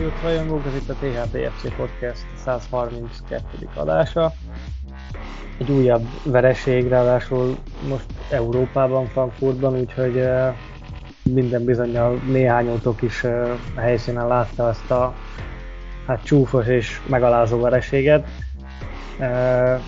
[0.00, 3.68] Patriot rajongók, ez itt a THPFC Podcast 132.
[3.74, 4.32] adása.
[5.58, 7.56] Egy újabb vereség, ráadásul
[7.88, 10.54] most Európában, Frankfurtban, úgyhogy uh,
[11.22, 15.14] minden bizonyal néhányotok is uh, a helyszínen látta ezt a
[16.06, 18.28] hát csúfos és megalázó vereséget.
[19.18, 19.80] Uh,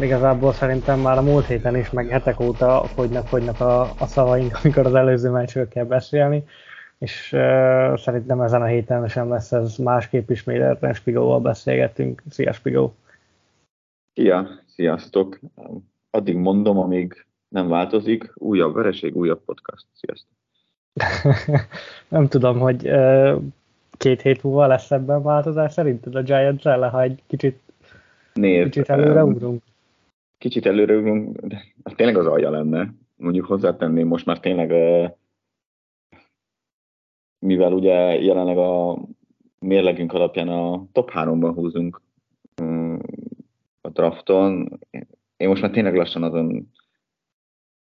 [0.00, 4.58] igazából szerintem már a múlt héten is, meg hetek óta fogynak, fogynak a, a szavaink,
[4.62, 6.44] amikor az előző meccsről kell beszélni
[6.98, 12.22] és uh, szerintem ezen a héten sem lesz ez másképp is, miért Spigóval beszélgettünk.
[12.30, 12.94] Szia Spigó!
[14.14, 15.38] Szia, sziasztok!
[16.10, 19.86] Addig mondom, amíg nem változik, újabb vereség, újabb podcast.
[19.92, 20.34] Sziasztok!
[22.08, 23.42] nem tudom, hogy uh,
[23.96, 27.60] két hét múlva lesz ebben változás szerinted a giants le, ha egy kicsit,
[28.32, 29.62] Nézd, kicsit előreugrunk?
[30.38, 31.62] Kicsit előreugrunk, de
[31.94, 32.92] tényleg az alja lenne.
[33.16, 35.10] Mondjuk hozzátenném, most már tényleg uh,
[37.38, 38.98] mivel ugye jelenleg a
[39.58, 42.02] mérlegünk alapján a top 3-ban húzunk
[42.62, 42.96] mm,
[43.80, 44.78] a drafton,
[45.36, 46.70] én most már tényleg lassan azon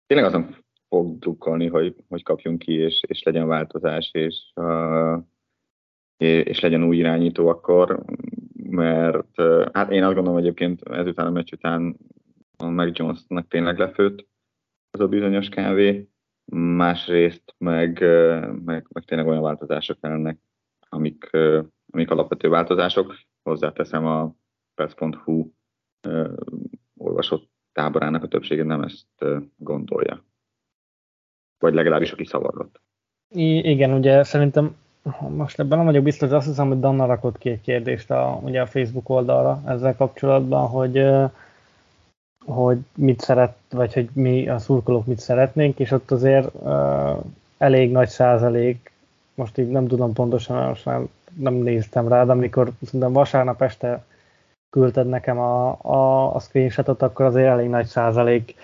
[0.06, 0.56] tényleg azon
[0.88, 4.52] fog drukkolni, hogy, hogy kapjunk ki, és, és legyen változás, és,
[6.16, 8.04] és legyen új irányító akkor,
[8.70, 11.96] mert hát én azt gondolom egyébként ezután a meccs után
[12.56, 14.26] a Mac Jonesnak tényleg lefőtt
[14.90, 16.08] az a bizonyos kávé,
[16.52, 18.00] másrészt meg,
[18.64, 20.36] meg, meg tényleg olyan változások kellene,
[20.88, 21.30] amik,
[21.90, 23.14] amik alapvető változások.
[23.42, 24.34] Hozzáteszem a
[24.74, 25.50] perc.hu
[26.96, 29.24] olvasott táborának a többsége nem ezt
[29.56, 30.24] gondolja.
[31.58, 32.80] Vagy legalábbis aki szavarlott.
[33.34, 34.76] I- igen, ugye szerintem
[35.28, 38.40] most ebben nem vagyok biztos, de azt hiszem, hogy Danna rakott ki egy kérdést a,
[38.42, 41.04] ugye a Facebook oldalra ezzel kapcsolatban, hogy
[42.48, 47.16] hogy mit szeret, vagy hogy mi a szurkolók mit szeretnénk, és ott azért uh,
[47.58, 48.90] elég nagy százalék,
[49.34, 51.00] most így nem tudom pontosan, most már
[51.34, 54.04] nem néztem rá, de amikor szerintem vasárnap este
[54.70, 58.54] küldted nekem a, a, a screenshotot, akkor azért elég nagy százalék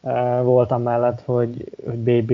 [0.00, 2.32] uh, volt amellett, hogy, hogy BB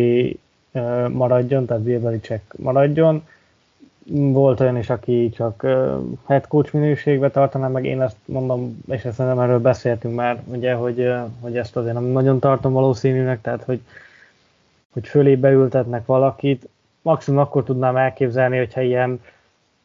[0.72, 2.20] uh, maradjon, tehát Bill
[2.56, 3.22] maradjon
[4.12, 5.66] volt olyan is, aki csak
[6.26, 10.74] head coach minőségbe tartaná, meg én ezt mondom, és ezt nem erről beszéltünk már, ugye,
[10.74, 13.80] hogy, hogy ezt azért nem nagyon tartom valószínűnek, tehát hogy,
[14.92, 16.68] hogy fölé beültetnek valakit,
[17.02, 19.22] maximum akkor tudnám elképzelni, hogyha ilyen,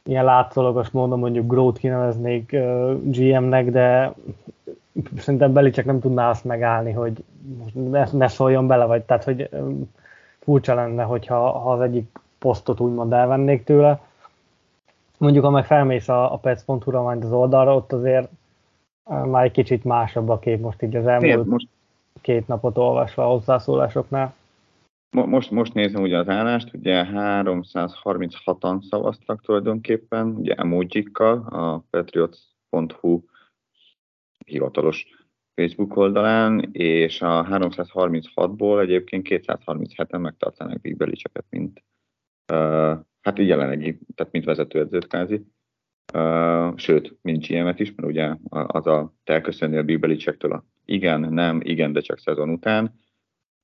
[0.04, 2.56] ilyen látszólagos módon mondjuk Grót kineveznék
[3.04, 4.14] GM-nek, de
[5.18, 7.24] szerintem Beli csak nem tudná azt megállni, hogy
[7.74, 9.50] ne, ne szóljon bele, vagy tehát, hogy
[10.40, 14.00] furcsa lenne, hogyha ha az egyik posztot úgymond elvennék tőle.
[15.18, 18.30] Mondjuk, ha meg felmész a, a pets.hu-ra majd az oldalra, ott azért
[19.04, 21.68] már egy kicsit másabb a kép most így az elmúlt most,
[22.22, 24.36] két napot olvasva a hozzászólásoknál.
[25.16, 33.22] Most, most nézem ugye az állást, ugye 336-an szavaztak tulajdonképpen, ugye emojikkal a patriots.hu
[34.46, 35.06] hivatalos
[35.54, 40.98] Facebook oldalán, és a 336-ból egyébként 237-en megtartanak Big
[41.50, 41.84] mint
[43.26, 45.46] hát így jelenlegi, tehát mint vezetőedzőt kázi.
[46.14, 50.66] Uh, sőt, mint GM-et is, mert ugye az a te elköszönni a Bill Belichicktől a
[50.86, 52.84] igen, nem, igen, de csak szezon után.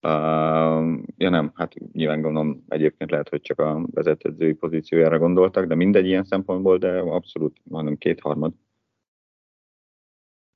[0.01, 5.75] Uh, ja nem, hát nyilván gondolom egyébként lehet, hogy csak a vezetőedzői pozíciójára gondoltak, de
[5.75, 8.53] mindegy ilyen szempontból, de abszolút mondom kétharmad.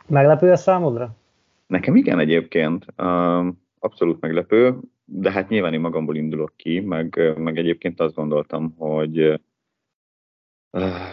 [0.08, 1.16] Meglepő a számodra?
[1.68, 2.86] Nekem igen egyébként.
[2.98, 3.48] Uh,
[3.80, 9.40] abszolút meglepő de hát nyilván én magamból indulok ki, meg, meg egyébként azt gondoltam, hogy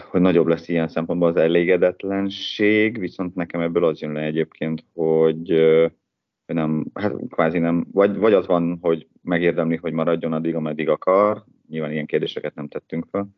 [0.09, 5.53] hogy nagyobb lesz ilyen szempontból az elégedetlenség, viszont nekem ebből az jön le egyébként, hogy
[6.45, 11.45] nem, hát kvázi nem, vagy, vagy az van, hogy megérdemli, hogy maradjon addig, ameddig akar,
[11.69, 13.29] nyilván ilyen kérdéseket nem tettünk fel,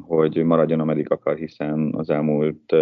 [0.00, 2.72] hogy maradjon, ameddig akar, hiszen az elmúlt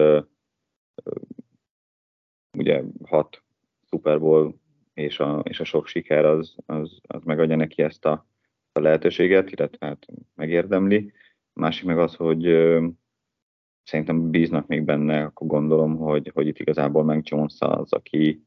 [2.58, 3.42] ugye hat
[3.88, 4.54] Super Bowl
[4.96, 8.26] és a, és a sok siker az, az, az megadja neki ezt a,
[8.72, 11.12] a lehetőséget, illetve hát megérdemli.
[11.52, 12.86] Másik meg az, hogy ö,
[13.82, 18.44] szerintem bíznak még benne, akkor gondolom, hogy, hogy itt igazából meg Jones az, aki,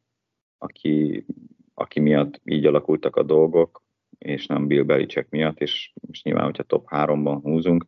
[0.58, 1.26] aki,
[1.74, 3.84] aki miatt így alakultak a dolgok.
[4.18, 7.86] és nem Bill Belichick miatt, és most nyilván, hogyha top 3-ban húzunk,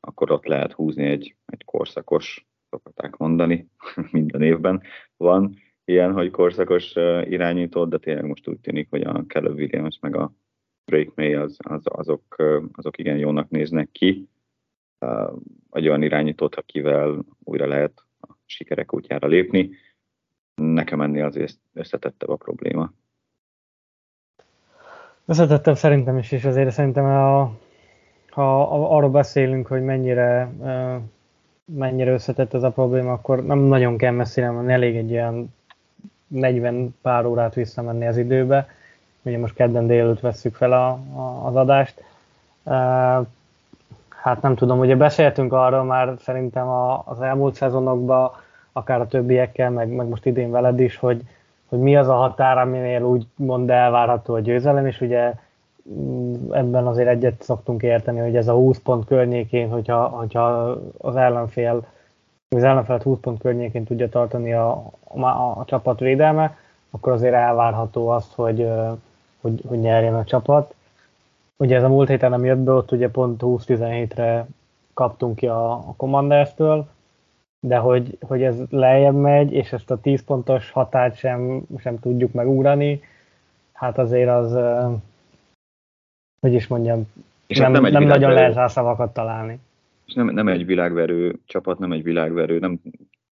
[0.00, 3.68] akkor ott lehet húzni egy, egy korszakos, szokták mondani,
[4.10, 4.82] minden évben
[5.16, 5.56] van
[5.88, 6.94] ilyen, hogy korszakos
[7.24, 10.32] irányító, de tényleg most úgy tűnik, hogy a Caleb Williams meg a
[10.84, 12.36] Drake May az, az, azok,
[12.72, 14.28] azok igen jónak néznek ki.
[15.70, 19.70] Egy olyan irányítót, akivel újra lehet a sikerek útjára lépni.
[20.54, 22.92] Nekem ennél azért összetettebb a probléma.
[25.26, 27.52] Összetettem szerintem is, és azért szerintem a,
[28.30, 28.62] ha
[28.96, 30.52] arról beszélünk, hogy mennyire,
[31.64, 35.56] mennyire összetett ez a probléma, akkor nem nagyon kell messzire menni, elég egy ilyen
[36.28, 38.68] 40 pár órát visszamenni az időbe.
[39.22, 40.88] Ugye most kedden délőtt vesszük fel a,
[41.20, 42.02] a, az adást.
[44.08, 48.30] Hát nem tudom, ugye beszéltünk arról már szerintem a, az elmúlt szezonokban,
[48.72, 51.22] akár a többiekkel, meg, meg most idén veled is, hogy,
[51.68, 55.32] hogy mi az a határ, aminél úgy mond elvárható a győzelem, és ugye
[55.90, 61.16] mm, ebben azért egyet szoktunk érteni, hogy ez a 20 pont környékén, hogyha, hogyha az
[61.16, 61.86] ellenfél
[62.56, 66.56] az ellenfelet 20 pont környékén tudja tartani a, a, a csapat védelme,
[66.90, 68.68] akkor azért elvárható azt, hogy,
[69.40, 70.74] hogy, hogy nyerjen a csapat.
[71.56, 74.46] Ugye ez a múlt héten nem jött be, ott ugye pont 20-17-re
[74.94, 76.86] kaptunk ki a, a Commanders-től,
[77.60, 82.32] de hogy, hogy ez lejjebb megy, és ezt a 10 pontos határt sem, sem tudjuk
[82.32, 83.00] megugrani,
[83.72, 84.58] hát azért az,
[86.40, 87.10] hogy is mondjam,
[87.46, 89.60] és nem, nem, nem nagyon lehet rá szavakat találni.
[90.08, 92.80] És nem, nem egy világverő csapat, nem egy világverő, nem,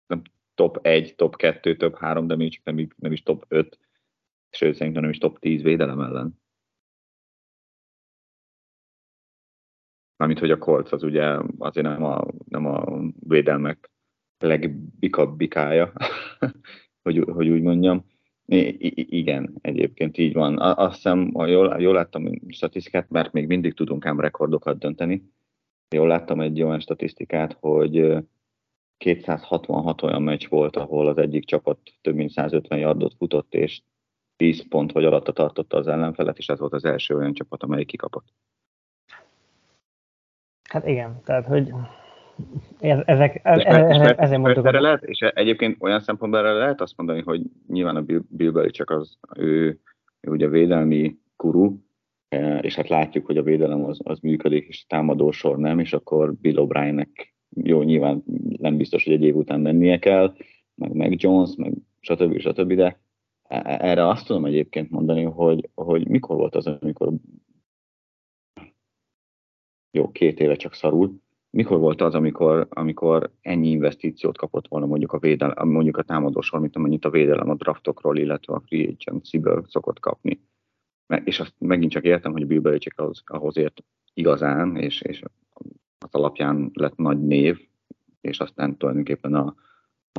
[0.08, 0.22] nem
[0.56, 3.80] top 1, top 2, top 3, de még csak nem, nem is top 5,
[4.50, 6.40] sőt szerintem nem is top 10 védelem ellen.
[10.18, 13.92] Mármint, hogy a Colts az ugye azért nem a, nem a védelmek
[14.38, 15.94] legbikabbikája,
[17.04, 18.06] hogy, hogy úgy mondjam.
[18.46, 20.58] I- igen, egyébként így van.
[20.60, 25.34] Azt hiszem, ha jól, jól láttam a statisztikát, mert még mindig tudunk ám rekordokat dönteni.
[25.90, 28.18] Jól láttam egy olyan statisztikát, hogy
[28.98, 33.82] 266 olyan meccs volt, ahol az egyik csapat több mint 150 yardot futott, és
[34.36, 37.88] 10 pont vagy alatta tartotta az ellenfelet, és ez volt az első olyan csapat, amelyik
[37.88, 38.34] kikapott.
[40.70, 41.72] Hát igen, tehát hogy
[42.80, 44.66] ezek, ezek mondtuk.
[44.66, 48.70] Erre lehet, és egyébként olyan szempontból erre lehet azt mondani, hogy nyilván a Bill, Bill
[48.70, 49.80] csak az, ő,
[50.20, 51.78] ő ugye védelmi kuru,
[52.62, 55.94] és hát látjuk, hogy a védelem az, az működik, és a támadó sor nem, és
[55.94, 57.34] akkor Bill O'Briennek
[57.64, 58.24] jó, nyilván
[58.58, 60.36] nem biztos, hogy egy év után mennie kell,
[60.76, 62.40] meg, meg Jones, meg stb.
[62.40, 62.74] stb.
[62.74, 63.00] De
[63.64, 67.14] erre azt tudom egyébként mondani, hogy, hogy mikor volt az, amikor
[69.92, 71.20] jó, két éve csak szarul,
[71.50, 76.60] mikor volt az, amikor, amikor ennyi investíciót kapott volna mondjuk a, védelem, mondjuk a támadósor,
[76.60, 80.40] mint amennyit a védelem a draftokról, illetve a free agency-ből szokott kapni.
[81.24, 85.22] És azt megint csak értem, hogy Bill Belichick ahhoz, ahhoz ért igazán, és, és
[86.00, 87.60] az alapján lett nagy név,
[88.22, 89.56] és aztán tulajdonképpen a,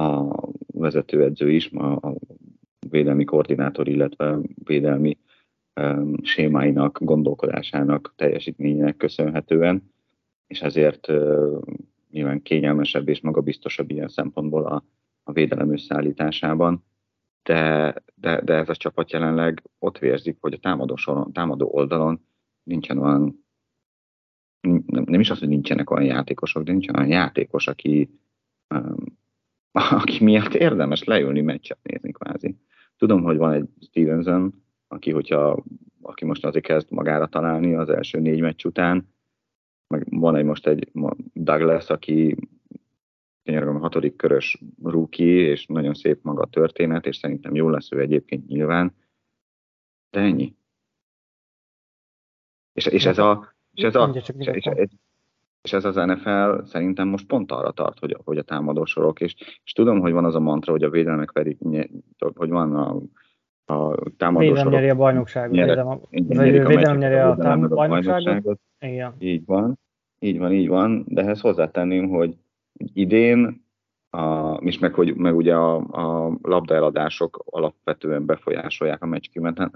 [0.02, 0.34] a
[0.66, 2.14] vezetőedző is, a, a
[2.90, 5.18] védelmi koordinátor, illetve védelmi
[5.80, 9.94] um, sémáinak, gondolkodásának, teljesítményének köszönhetően
[10.46, 11.06] és ezért
[12.10, 14.84] nyilván kényelmesebb és magabiztosabb ilyen szempontból a,
[15.22, 16.84] a védelem összeállításában,
[17.46, 22.20] de, de, de ez a csapat jelenleg ott vérzik, hogy a támadó, soron, támadó oldalon
[22.62, 23.44] nincsen olyan,
[24.86, 28.10] nem, is az, hogy nincsenek olyan játékosok, de nincsen olyan játékos, aki,
[28.74, 29.18] um,
[30.00, 32.56] aki miatt érdemes leülni meccset nézni kvázi.
[32.96, 35.64] Tudom, hogy van egy Stevenson, aki, hogyha,
[36.02, 39.08] aki most azért kezd magára találni az első négy meccs után,
[39.88, 40.90] meg van egy most egy
[41.32, 42.36] Douglas, aki
[43.46, 48.00] a hatodik körös rookie, és nagyon szép maga a történet, és szerintem jó lesz ő
[48.00, 48.94] egyébként nyilván,
[50.10, 50.54] de ennyi.
[52.72, 54.70] És, és ez a, és ez a, és, és,
[55.62, 59.34] és ez az NFL szerintem most pont arra tart, hogy, hogy a támadó sorok, és,
[59.64, 61.56] és tudom, hogy van az a mantra, hogy a védelmek pedig,
[62.34, 63.02] hogy van a,
[63.74, 65.56] a támadó védelem nyeri a bajnokságot.
[65.56, 66.00] Védelem,
[66.66, 68.60] védelem nyeri a, a bajnokságot.
[68.80, 69.14] Igen.
[69.18, 69.78] Így van,
[70.18, 72.36] így van, így van, de ehhez hozzátenném, hogy
[72.76, 73.64] idén,
[74.10, 79.26] a, és meg, hogy, meg ugye a, a labdaeladások alapvetően befolyásolják a meccs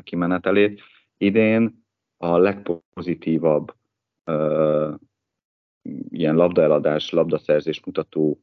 [0.03, 0.81] kimenetelét,
[1.17, 1.85] idén
[2.17, 3.75] a legpozitívabb
[4.25, 4.93] ö,
[6.09, 8.41] ilyen labdaeladás, labdaszerzés mutató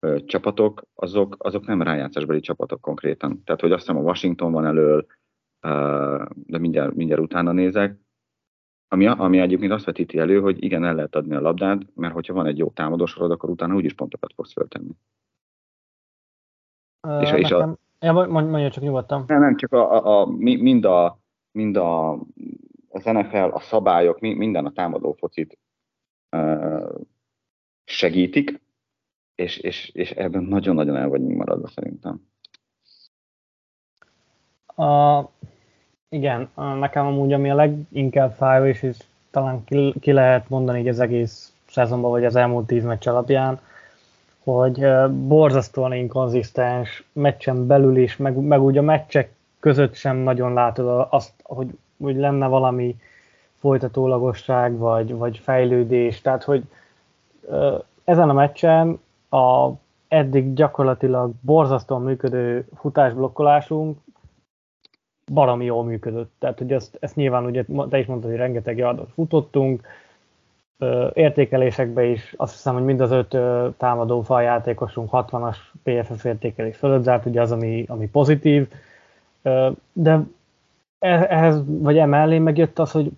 [0.00, 3.42] ö, csapatok, azok, azok nem rájátszásbeli csapatok konkrétan.
[3.44, 5.06] Tehát, hogy azt hiszem a Washington van elől,
[5.60, 7.98] ö, de mindjárt, mindjárt utána nézek,
[8.88, 12.34] ami, ami egyébként azt vetíti elő, hogy igen, el lehet adni a labdát, mert hogyha
[12.34, 14.90] van egy jó támadósorod, akkor utána úgyis pontokat fogsz föltenni.
[17.06, 19.24] Uh, és, és a, ja, mondja csak nyugodtan.
[19.26, 21.18] Nem, nem, csak a, a, a, mind, a,
[21.50, 22.12] mind a,
[22.88, 25.58] az NFL, a szabályok, minden a támadó focit
[27.84, 28.60] segítik,
[29.34, 32.26] és, és, és ebben nagyon-nagyon el vagyunk maradva szerintem.
[34.66, 35.18] A,
[36.08, 38.96] igen, nekem amúgy ami a leginkább fájó, és, és
[39.30, 43.60] talán ki, ki lehet mondani hogy az egész szezonban, vagy az elmúlt tíz meccs alapján,
[44.44, 51.06] hogy borzasztóan inkonzisztens, meccsen belül is, meg, meg úgy a meccsek között sem nagyon látod
[51.10, 52.96] azt, hogy, hogy lenne valami
[53.60, 56.20] folytatólagosság, vagy, vagy fejlődés.
[56.20, 56.62] Tehát, hogy
[58.04, 59.00] ezen a meccsen
[59.30, 59.70] a
[60.08, 63.98] eddig gyakorlatilag borzasztóan működő futásblokkolásunk
[65.32, 66.32] baromi jól működött.
[66.38, 69.86] Tehát, hogy ezt, ezt nyilván ugye te is mondtad, hogy rengeteg yardot futottunk,
[71.12, 73.36] értékelésekben is azt hiszem, hogy mind az öt
[73.76, 78.68] támadó faljátékosunk 60-as PFF értékelés fölött zárt, ugye az, ami, ami pozitív,
[79.92, 80.20] de
[80.98, 83.10] e, ehhez, vagy emellé megjött az, hogy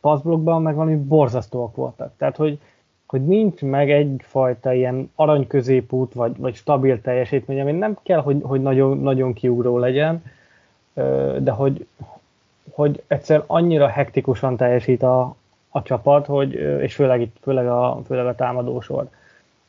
[0.00, 2.12] passzblokkban meg valami borzasztóak voltak.
[2.16, 2.58] Tehát, hogy,
[3.06, 8.38] hogy nincs meg egyfajta ilyen arany középút, vagy, vagy stabil teljesítmény, ami nem kell, hogy,
[8.42, 10.22] hogy nagyon, nagyon kiugró legyen,
[11.38, 11.86] de hogy,
[12.70, 15.34] hogy egyszer annyira hektikusan teljesít a,
[15.70, 19.08] a csapat, hogy, és főleg, itt, főleg, a, főleg a támadósor.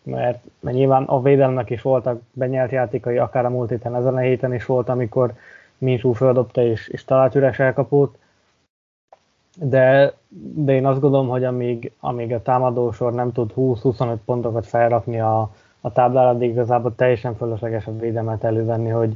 [0.04, 4.20] Mert, mert nyilván a védelmek is voltak benyelt játékai, akár a múlt héten, ezen a
[4.20, 5.34] héten is volt, amikor
[5.78, 8.18] Minsú földobta és, és talált üres elkapót,
[9.56, 10.14] de,
[10.56, 15.52] de én azt gondolom, hogy amíg, amíg a támadósor nem tud 20-25 pontokat felrakni a,
[15.82, 19.16] a táblára, addig igazából teljesen fölösleges a védelmet elővenni, hogy,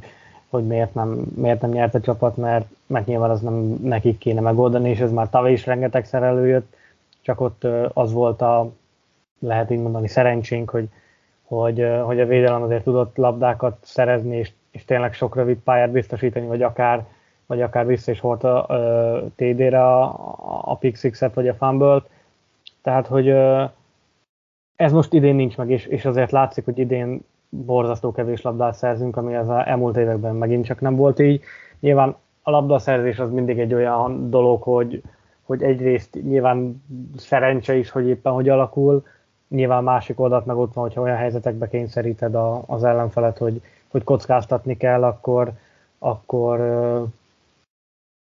[0.50, 4.42] hogy miért nem, miért nem nyert a csapat, mert, mert nyilván az nem nekik kéne
[4.42, 6.75] megoldani, és ez már tavaly is rengeteg előjött,
[7.22, 7.63] csak ott
[7.94, 8.72] az volt a,
[9.39, 10.89] lehet így mondani, szerencsénk, hogy,
[11.44, 16.48] hogy, hogy a védelem azért tudott labdákat szerezni, és, és tényleg sok rövid pályát biztosítani,
[16.48, 17.06] vagy akár,
[17.46, 20.04] vagy akár vissza is volt a, a TD-re a,
[20.63, 22.04] a pick vagy a fumble
[22.82, 23.30] Tehát, hogy
[24.75, 29.18] ez most idén nincs meg, és, és azért látszik, hogy idén borzasztó kevés labdát szerzünk,
[29.18, 31.42] ami az elmúlt években megint csak nem volt így.
[31.80, 35.01] Nyilván a labdaszerzés az mindig egy olyan dolog, hogy,
[35.44, 36.84] hogy egyrészt nyilván
[37.18, 39.06] szerencse is, hogy éppen hogy alakul,
[39.48, 44.04] nyilván másik oldalt meg ott van, hogyha olyan helyzetekbe kényszeríted a, az ellenfelet, hogy, hogy
[44.04, 45.51] kockáztatni kell, akkor,
[46.00, 46.60] akkor,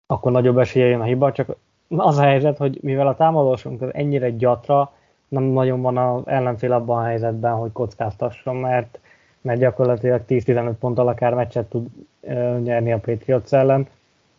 [0.06, 1.56] akkor nagyobb esélye jön a hiba, csak
[1.98, 4.92] az a helyzet, hogy mivel a támadósunk az ennyire gyatra,
[5.32, 9.00] nem nagyon van az ellenfél abban a helyzetben, hogy kockáztasson, mert,
[9.42, 11.88] mert gyakorlatilag 10-15 ponttal akár meccset tud
[12.64, 13.88] nyerni a Patriots ellen,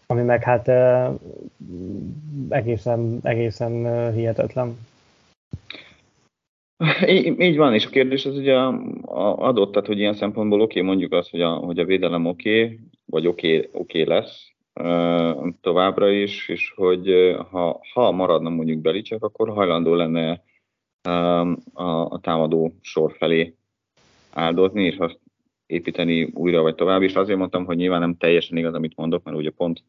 [0.07, 0.71] ami meg hát
[2.49, 3.73] egészen, egészen
[4.13, 4.79] hihetetlen.
[7.07, 8.57] Így, így van, és a kérdés az ugye
[9.37, 12.65] adott, tehát hogy ilyen szempontból oké, okay, mondjuk azt, hogy a, hogy a védelem oké,
[12.65, 14.51] okay, vagy oké, okay, okay lesz
[15.61, 20.43] továbbra is, és hogy ha, ha maradna mondjuk Belicek, akkor hajlandó lenne
[21.03, 23.55] a, a támadó sor felé
[24.31, 25.19] áldozni, és azt
[25.67, 29.37] építeni újra vagy tovább, és azért mondtam, hogy nyilván nem teljesen igaz, amit mondok, mert
[29.37, 29.83] ugye pont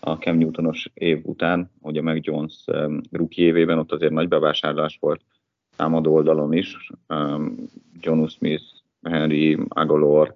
[0.00, 4.96] a Cam Newtonos év után, a Mac Jones um, rookie évében ott azért nagy bevásárlás
[5.00, 5.20] volt
[5.76, 6.90] támadó oldalon is.
[7.08, 7.54] Um,
[8.00, 8.64] John Smith,
[9.02, 10.34] Henry, Agolor,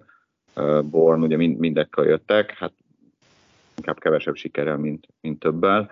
[0.55, 2.73] uh, Born, ugye mind, mindekkel jöttek, hát
[3.77, 5.91] inkább kevesebb sikerrel, mint, mint többel.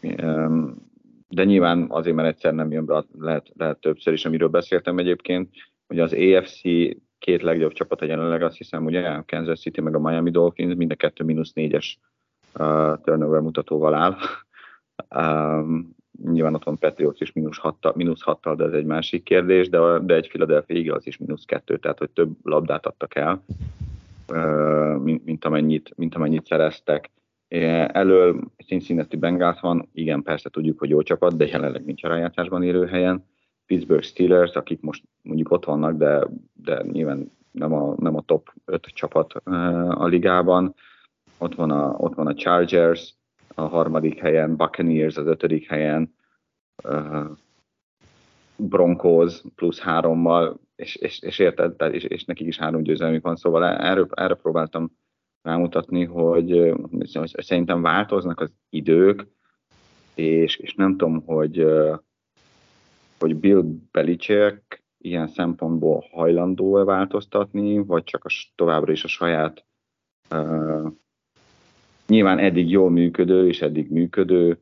[0.00, 0.85] Um,
[1.28, 5.50] de nyilván azért, mert egyszer nem jön be, lehet, lehet többször is, amiről beszéltem egyébként,
[5.86, 6.60] hogy az AFC
[7.18, 10.90] két legjobb csapat jelenleg, azt hiszem, ugye a Kansas City meg a Miami Dolphins mind
[10.90, 11.98] a kettő mínusz négyes
[12.58, 14.16] uh, turnover mutatóval áll.
[15.16, 19.68] Um, nyilván ott van Patriots is mínusz hattal, mínusz hattal, de ez egy másik kérdés,
[19.68, 23.44] de, de egy Philadelphia Eagles is mínusz kettő, tehát hogy több labdát adtak el,
[24.32, 27.10] uh, mint, mint, amennyit, mint amennyit szereztek.
[27.48, 32.62] Elől Cincinnati Bengals van, igen, persze tudjuk, hogy jó csapat, de jelenleg nincs a rájátszásban
[32.62, 33.24] élő helyen.
[33.66, 38.52] Pittsburgh Steelers, akik most mondjuk ott vannak, de, de nyilván nem a, nem a top
[38.64, 39.32] 5 csapat
[39.90, 40.74] a ligában.
[41.38, 43.14] Ott van a, ott van a Chargers
[43.54, 46.14] a harmadik helyen, Buccaneers az ötödik helyen,
[48.56, 53.64] Broncos plusz hárommal, és, és, és érted, és, és nekik is három győzelmük van, szóval
[53.64, 54.90] erre, erre próbáltam
[55.46, 56.74] rámutatni, hogy,
[57.12, 59.26] hogy szerintem változnak az idők,
[60.14, 61.66] és, és nem tudom, hogy,
[63.18, 69.64] hogy Bill Belichick ilyen szempontból hajlandó-e változtatni, vagy csak a, továbbra is a saját
[70.30, 70.92] uh,
[72.06, 74.58] nyilván eddig jól működő és eddig működő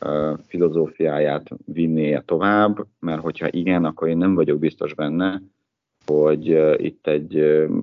[0.00, 5.42] uh, filozófiáját vinné tovább, mert hogyha igen, akkor én nem vagyok biztos benne,
[6.06, 7.82] hogy uh, itt egy uh,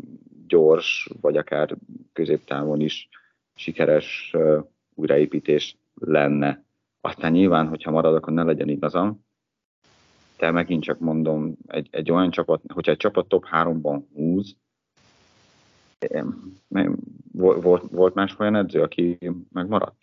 [0.54, 1.78] gyors, vagy akár
[2.14, 3.10] középtávon is
[3.56, 4.36] sikeres
[4.96, 6.64] újraépítés lenne
[7.06, 9.26] aztán nyilván, hogyha marad, akkor ne legyen igazam,
[10.38, 14.56] de megint csak mondom, egy, egy olyan csapat, hogyha egy csapat top 3-ban húz,
[17.32, 19.18] volt, volt más olyan edző, aki
[19.52, 20.02] megmaradt.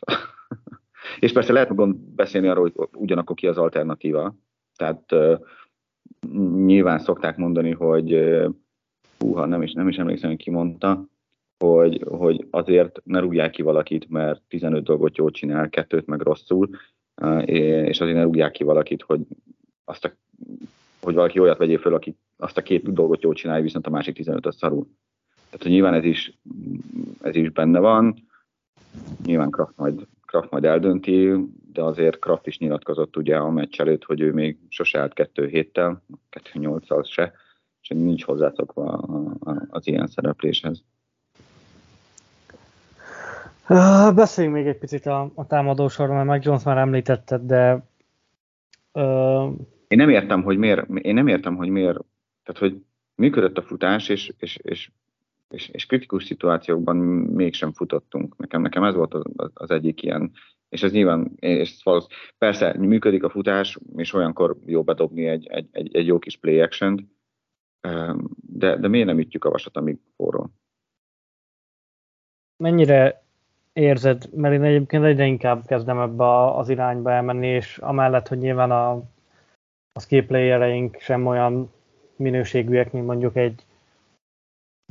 [1.21, 1.75] és persze lehet
[2.15, 4.35] beszélni arról, hogy ugyanakkor ki az alternatíva.
[4.77, 5.41] Tehát uh,
[6.65, 8.55] nyilván szokták mondani, hogy uh,
[9.25, 11.05] húha, nem is, nem is emlékszem, hogy ki mondta,
[11.65, 16.69] hogy, hogy azért ne rúgják ki valakit, mert 15 dolgot jól csinál, kettőt meg rosszul,
[17.23, 19.21] uh, és azért ne rúgják ki valakit, hogy
[19.85, 20.13] azt a,
[21.01, 24.17] hogy valaki olyat vegyél föl, aki azt a két dolgot jól csinálja, viszont a másik
[24.21, 24.87] 15-öt szarul.
[25.45, 26.39] Tehát, hogy nyilván ez is,
[27.21, 28.15] ez is benne van,
[29.25, 31.35] nyilván Kraft majd, Kraft majd eldönti,
[31.73, 35.47] de azért Kraft is nyilatkozott ugye a meccs előtt, hogy ő még sose állt kettő
[35.47, 37.33] héttel, kettő nyolccal se,
[37.91, 38.93] és nincs hozzászokva
[39.71, 40.83] az ilyen szerepléshez.
[44.15, 47.85] Beszéljünk még egy picit a, a támadósorról, mert Mike Jones már említetted, de
[48.93, 49.53] uh...
[49.89, 51.99] én nem értem, hogy miért, én nem értem, hogy miért,
[52.45, 52.83] tehát hogy
[53.15, 54.91] működött a futás, és, és, és
[55.51, 58.37] és, és kritikus szituációkban mégsem futottunk.
[58.37, 60.33] Nekem, nekem ez volt az, az egyik ilyen,
[60.69, 61.83] és ez nyilván, és
[62.39, 66.61] persze működik a futás, és olyankor jó bedobni egy, egy, egy, egy jó kis play
[66.61, 67.11] action
[68.37, 70.51] de, de miért nem ütjük a vasat, amíg forró?
[72.57, 73.23] Mennyire
[73.73, 78.71] érzed, mert én egyébként egyre inkább kezdem ebbe az irányba elmenni, és amellett, hogy nyilván
[78.71, 78.91] a,
[79.93, 81.73] a skill playereink sem olyan
[82.17, 83.65] minőségűek, mint mondjuk egy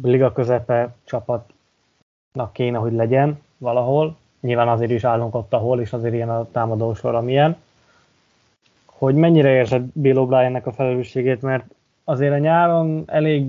[0.02, 4.18] liga közepe csapatnak kéne, hogy legyen valahol.
[4.40, 7.58] Nyilván azért is állunk ott, ahol, és azért ilyen a támadó amilyen.
[8.86, 11.66] Hogy mennyire érzed Bill O'Briennek a felelősségét, mert
[12.10, 13.46] azért a nyáron elég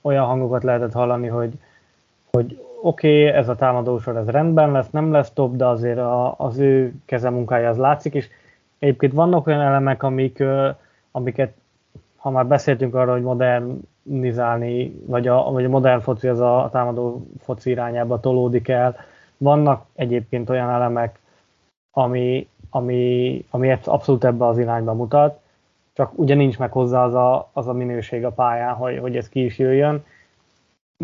[0.00, 1.52] olyan hangokat lehetett hallani, hogy,
[2.32, 6.34] hogy oké, okay, ez a támadósor, ez rendben lesz, nem lesz top, de azért a,
[6.38, 8.28] az ő kezemunkája az látszik, és
[8.78, 10.42] egyébként vannak olyan elemek, amik,
[11.10, 11.52] amiket,
[12.16, 16.68] ha már beszéltünk arról, hogy modern modernizálni, vagy a, vagy a modern foci az a
[16.72, 18.96] támadó foci irányába tolódik el.
[19.36, 21.18] Vannak egyébként olyan elemek,
[21.92, 25.40] ami, ami, ami abszolút ebbe az irányba mutat,
[25.94, 29.28] csak ugye nincs meg hozzá az a, az a minőség a pályán, hogy, hogy ez
[29.28, 30.04] ki is jöjjön.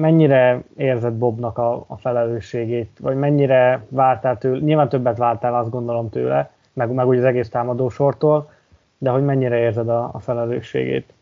[0.00, 6.11] Mennyire érzed Bobnak a, a felelősségét, vagy mennyire vártál tőle, nyilván többet vártál azt gondolom
[6.11, 8.50] tőle, meg, meg úgy az egész támadósortól,
[8.98, 11.12] de hogy mennyire érzed a, a felelősségét?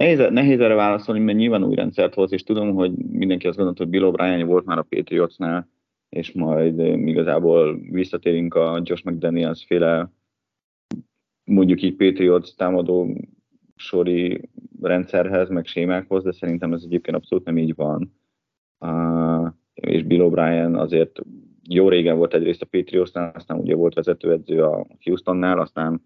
[0.00, 3.82] Nehéz, nehéz erre válaszolni, mert nyilván új rendszert hoz, és tudom, hogy mindenki azt gondolta,
[3.82, 5.68] hogy Bill O'Brien volt már a Patriotsnál,
[6.10, 10.12] és majd igazából visszatérünk a Josh McDaniels féle
[11.44, 13.16] mondjuk így Patriots támadó
[13.74, 18.14] sori rendszerhez, meg sémákhoz, de szerintem ez egyébként abszolút nem így van.
[18.78, 21.20] Uh, és Bill O'Brien azért
[21.68, 26.02] jó régen volt egyrészt a Patriotsnál, aztán ugye volt vezetőedző a Houstonnál, aztán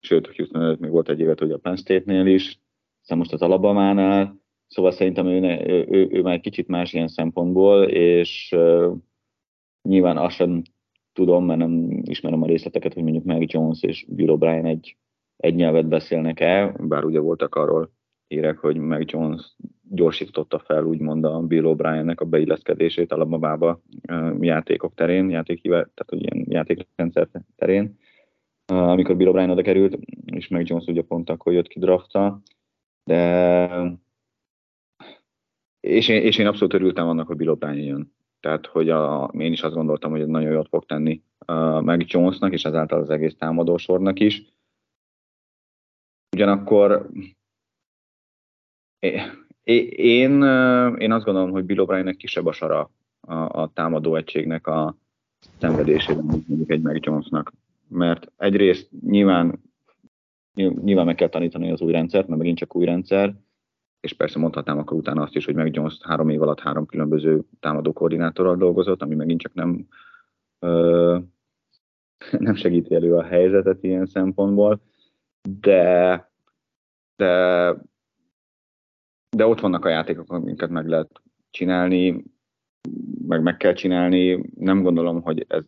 [0.00, 2.60] sőt, Houston előtt még volt egy évet hogy a Penn State-nél is,
[3.00, 7.84] aztán most az Alabama-nál, szóval szerintem ő, ő, ő, ő már kicsit más ilyen szempontból,
[7.84, 8.96] és uh,
[9.82, 10.62] nyilván azt sem
[11.12, 14.96] tudom, mert nem ismerem a részleteket, hogy mondjuk Meg Jones és Bill O'Brien egy,
[15.36, 17.90] egy nyelvet beszélnek el, bár ugye voltak arról
[18.28, 19.56] hírek, hogy Meg Jones
[19.90, 26.22] gyorsította fel úgymond a Bill O'Briennek a beilleszkedését Alabama-ba uh, játékok terén, játék, tehát hogy
[26.22, 27.98] ilyen játékrendszer terén.
[28.66, 32.40] Amikor Bill O'Brien oda került, és meg Jones ugye pont akkor jött ki drafta,
[33.04, 33.68] de
[35.86, 38.14] és én, és én abszolút örültem annak, hogy O'Brien jön.
[38.40, 42.04] Tehát, hogy a, én is azt gondoltam, hogy ez nagyon jót fog tenni uh, meg
[42.06, 44.42] Jonesnak, és ezáltal az egész támadósornak is.
[46.36, 47.10] Ugyanakkor
[48.98, 50.42] én,
[50.98, 54.96] én azt gondolom, hogy Bill O'Briennek kisebb a sara a, a támadó egységnek a
[55.58, 57.52] szenvedésében, mint mondjuk egy meg Jonesnak
[57.88, 59.62] mert egyrészt nyilván,
[60.54, 63.34] nyilván meg kell tanítani az új rendszert, mert megint csak új rendszer,
[64.06, 67.42] és persze mondhatnám akkor utána azt is, hogy meg Jones három év alatt három különböző
[67.60, 69.86] támadó koordinátorral dolgozott, ami megint csak nem,
[70.58, 71.18] ö,
[72.38, 74.80] nem segíti elő a helyzetet ilyen szempontból,
[75.60, 76.30] de,
[77.16, 77.74] de,
[79.36, 82.24] de ott vannak a játékok, amiket meg lehet csinálni,
[83.26, 84.50] meg meg kell csinálni.
[84.54, 85.64] Nem gondolom, hogy ez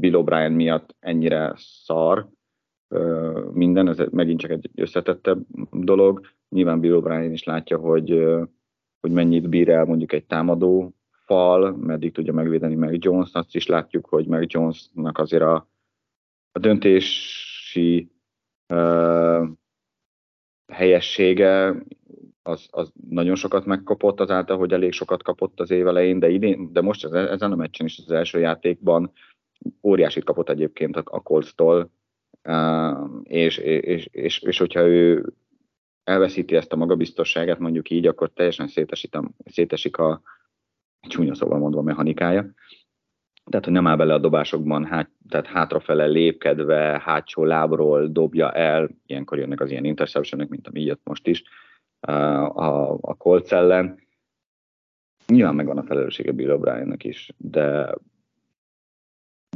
[0.00, 2.28] Bill O'Brien miatt ennyire szar
[3.52, 6.26] minden, ez megint csak egy összetettebb dolog.
[6.48, 8.24] Nyilván Bill O'Brien is látja, hogy,
[9.00, 13.66] hogy mennyit bír el mondjuk egy támadó fal, meddig tudja megvédeni meg Jones, azt is
[13.66, 15.68] látjuk, hogy meg Jonesnak azért a,
[16.52, 18.10] a döntési
[18.68, 19.48] uh,
[20.72, 21.74] helyessége
[22.42, 26.72] az, az nagyon sokat megkapott azáltal, hogy elég sokat kapott az év elején, de, idén,
[26.72, 29.12] de most ezen a meccsen is az első játékban
[29.82, 31.90] óriásit kapott egyébként a Colts-tól,
[33.22, 35.32] és, és, és, és, hogyha ő
[36.04, 38.68] elveszíti ezt a magabiztosságát, mondjuk így, akkor teljesen
[39.44, 40.22] szétesik a
[41.08, 42.54] csúnya szóval mondva mechanikája.
[43.44, 48.88] Tehát, hogy nem áll bele a dobásokban, hát, tehát hátrafele lépkedve, hátsó lábról dobja el,
[49.06, 51.42] ilyenkor jönnek az ilyen interceptionek, mint ami jött most is
[52.00, 53.98] a, a Colts ellen.
[55.26, 57.94] Nyilván megvan a felelőssége Bill obrien is, de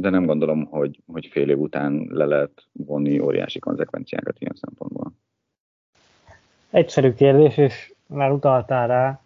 [0.01, 5.13] de nem gondolom, hogy, hogy fél év után le lehet vonni óriási konzekvenciákat ilyen szempontból.
[6.71, 9.21] Egyszerű kérdés, és már utaltál rá,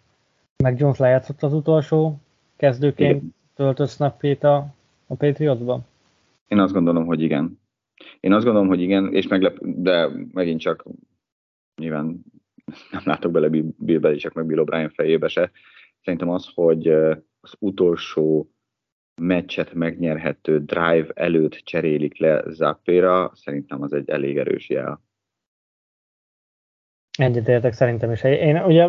[0.63, 2.19] meg Jones lejátszott az utolsó
[2.55, 3.35] kezdőként igen.
[3.55, 4.55] töltött snappét a,
[5.07, 5.85] a Patriotsban?
[6.47, 7.59] Én azt gondolom, hogy igen.
[8.19, 10.85] Én azt gondolom, hogy igen, és meglep, de megint csak
[11.81, 12.23] nyilván
[12.91, 15.51] nem látok bele Bill csak meg Bill O'Brien fejébe se.
[16.03, 16.87] Szerintem az, hogy
[17.39, 18.52] az utolsó
[19.21, 25.01] meccset megnyerhető drive előtt cserélik le Zappéra, szerintem az egy elég erős jel.
[27.17, 28.23] Egyetértek szerintem is.
[28.23, 28.87] Én ugye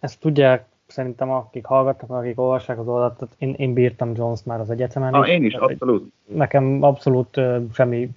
[0.00, 4.70] ezt tudják szerintem akik hallgatnak, akik olvassák az oldalt, én, én bírtam Jones már az
[4.70, 5.14] egyetemen.
[5.14, 6.12] Ah, én is, abszolút.
[6.26, 8.10] Nekem abszolút uh, semmi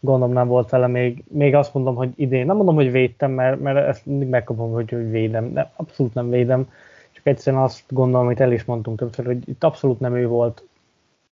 [0.00, 3.60] gondom nem volt vele, még, még azt mondom, hogy idén, nem mondom, hogy védtem, mert,
[3.60, 6.70] mert ezt mindig megkapom, hogy, hogy védem, de abszolút nem védem,
[7.12, 10.68] csak egyszerűen azt gondolom, hogy el is mondtunk többször, hogy itt abszolút nem ő volt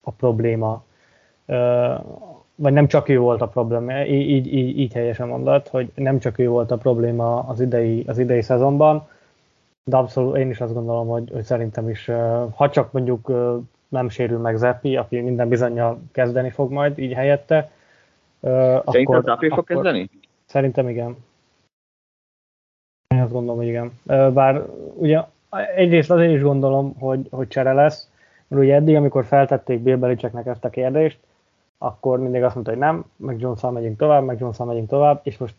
[0.02, 0.84] a probléma,
[2.54, 6.38] vagy nem csak ő volt a probléma, így, így, így helyesen mondat, hogy nem csak
[6.38, 9.08] ő volt a probléma az idei, az idei szezonban,
[9.84, 12.10] de abszolút én is azt gondolom, hogy, hogy szerintem is,
[12.54, 13.32] ha csak mondjuk
[13.88, 17.70] nem sérül meg Zeppi, aki minden bizonyal kezdeni fog majd így helyette,
[18.84, 20.10] Szerintem Zeppi fog kezdeni?
[20.44, 21.16] Szerintem igen.
[23.08, 23.92] Én azt gondolom, hogy igen.
[24.32, 25.20] Bár ugye
[25.76, 28.10] egyrészt azért is gondolom, hogy, hogy csere lesz,
[28.52, 31.18] mert ugye eddig, amikor feltették Bill Belichicknek ezt a kérdést,
[31.78, 35.38] akkor mindig azt mondta, hogy nem, meg jones megyünk tovább, meg jones megyünk tovább, és
[35.38, 35.54] most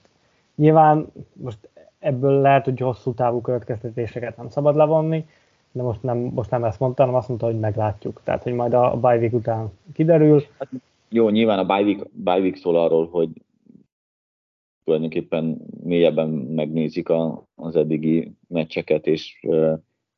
[0.56, 5.25] nyilván most ebből lehet, hogy hosszú távú következtetéseket nem szabad levonni,
[5.71, 8.21] de most nem, most nem ezt mondta, hanem azt mondta, hogy meglátjuk.
[8.23, 10.43] Tehát, hogy majd a bye után kiderül.
[10.60, 10.69] Hát,
[11.10, 13.29] jó, nyilván a bye week, bye week szól arról, hogy
[14.84, 19.39] tulajdonképpen mélyebben megnézik a, az eddigi meccseket, és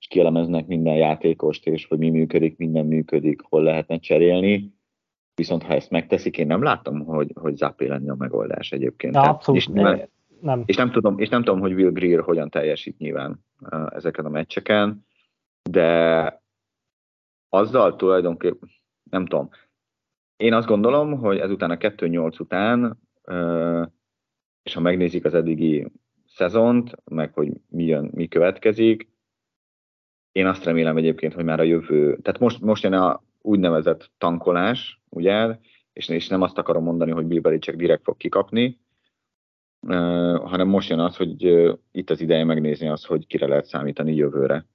[0.07, 4.73] kielemeznek minden játékost, és hogy mi működik, minden működik, hol lehetne cserélni.
[5.35, 9.13] Viszont ha ezt megteszik, én nem látom, hogy, hogy Zappé lenne a megoldás egyébként.
[9.13, 9.61] Na, abszolút.
[9.61, 10.01] És, nem,
[10.41, 10.63] nem.
[10.65, 14.29] És, nem tudom, és nem tudom, hogy Will Greer hogyan teljesít nyilván uh, ezeken a
[14.29, 15.05] meccseken,
[15.69, 16.41] de
[17.49, 18.69] azzal tulajdonképpen,
[19.03, 19.49] nem tudom,
[20.37, 23.87] én azt gondolom, hogy ezután a 2-8 után, uh,
[24.63, 25.91] és ha megnézik az eddigi
[26.27, 29.09] szezont, meg hogy mi jön, mi következik,
[30.35, 35.01] én azt remélem egyébként, hogy már a jövő, tehát most, most jön a úgynevezett tankolás,
[35.09, 35.57] ugye,
[35.93, 38.79] és, és nem azt akarom mondani, hogy Bill Belichick direkt fog kikapni,
[40.43, 41.43] hanem most jön az, hogy
[41.91, 44.65] itt az ideje megnézni azt, hogy kire lehet számítani jövőre.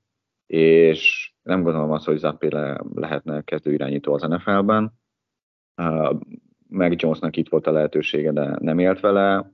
[0.47, 4.93] És nem gondolom azt, hogy Zappé le, lehetne kezdő irányító az NFL-ben.
[6.69, 9.53] Meg Jonesnak itt volt a lehetősége, de nem élt vele,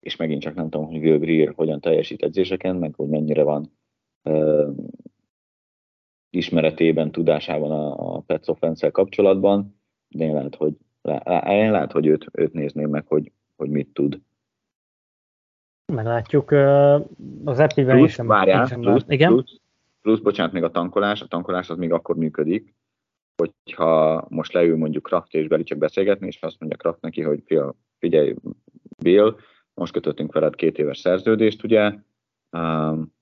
[0.00, 3.72] és megint csak nem tudom, hogy Will Greer hogyan teljesít edzéseken, meg hogy mennyire van
[6.34, 10.74] ismeretében, tudásában a, a Pets offense kapcsolatban, de én lehet, hogy,
[11.48, 14.20] én lehet, hogy őt, őt nézném meg, hogy, hogy mit tud.
[15.92, 16.50] Meglátjuk.
[17.44, 19.30] Az epivel is sem várjál, plusz, Igen?
[19.30, 19.60] Plusz,
[20.02, 22.74] plusz, bocsánat, még a tankolás, a tankolás az még akkor működik,
[23.36, 27.42] hogyha most leül mondjuk Kraft és Beli csak beszélgetni, és azt mondja Kraft neki, hogy
[27.98, 28.34] figyelj,
[28.98, 29.36] Bill,
[29.74, 31.92] most kötöttünk veled két éves szerződést, ugye,
[32.50, 33.12] um,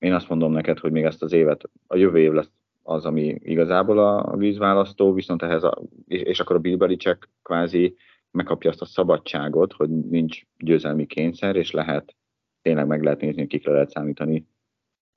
[0.00, 2.50] én azt mondom neked, hogy még ezt az évet, a jövő év lesz
[2.82, 7.96] az, ami igazából a, vízválasztó, viszont ehhez, a, és, és akkor a Bill Belichick kvázi
[8.30, 12.16] megkapja azt a szabadságot, hogy nincs győzelmi kényszer, és lehet,
[12.62, 14.46] tényleg meg lehet nézni, kikre lehet számítani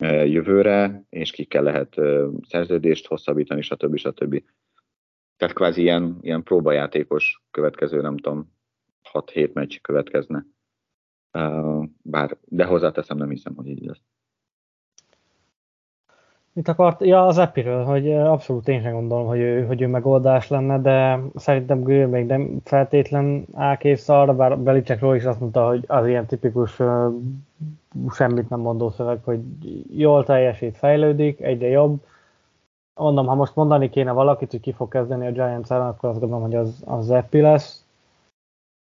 [0.07, 1.95] jövőre, és kikkel lehet
[2.47, 3.95] szerződést hosszabbítani, stb.
[3.95, 4.43] stb.
[5.37, 8.53] Tehát kvázi ilyen, ilyen próbajátékos következő, nem tudom,
[9.13, 10.45] 6-7 meccs következne.
[12.01, 14.03] Bár, de hozzáteszem, nem hiszem, hogy így lesz.
[16.55, 17.01] Mit akart?
[17.01, 21.19] Ja, az Epiről, hogy abszolút én sem gondolom, hogy ő, hogy ő megoldás lenne, de
[21.35, 26.25] szerintem Greer még nem feltétlen állkész arra, bár Belicsekről is azt mondta, hogy az ilyen
[26.25, 27.13] tipikus uh,
[28.09, 29.39] semmit nem mondó szöveg, hogy
[29.97, 32.05] jól teljesít, fejlődik, egyre jobb.
[32.95, 36.19] Mondom, ha most mondani kéne valakit, hogy ki fog kezdeni a Giants ellen, akkor azt
[36.19, 37.85] gondolom, hogy az, az Epi lesz.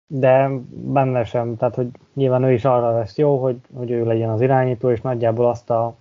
[0.08, 4.30] de benne sem, tehát hogy nyilván ő is arra lesz jó, hogy, hogy ő legyen
[4.30, 5.96] az irányító, és nagyjából azt a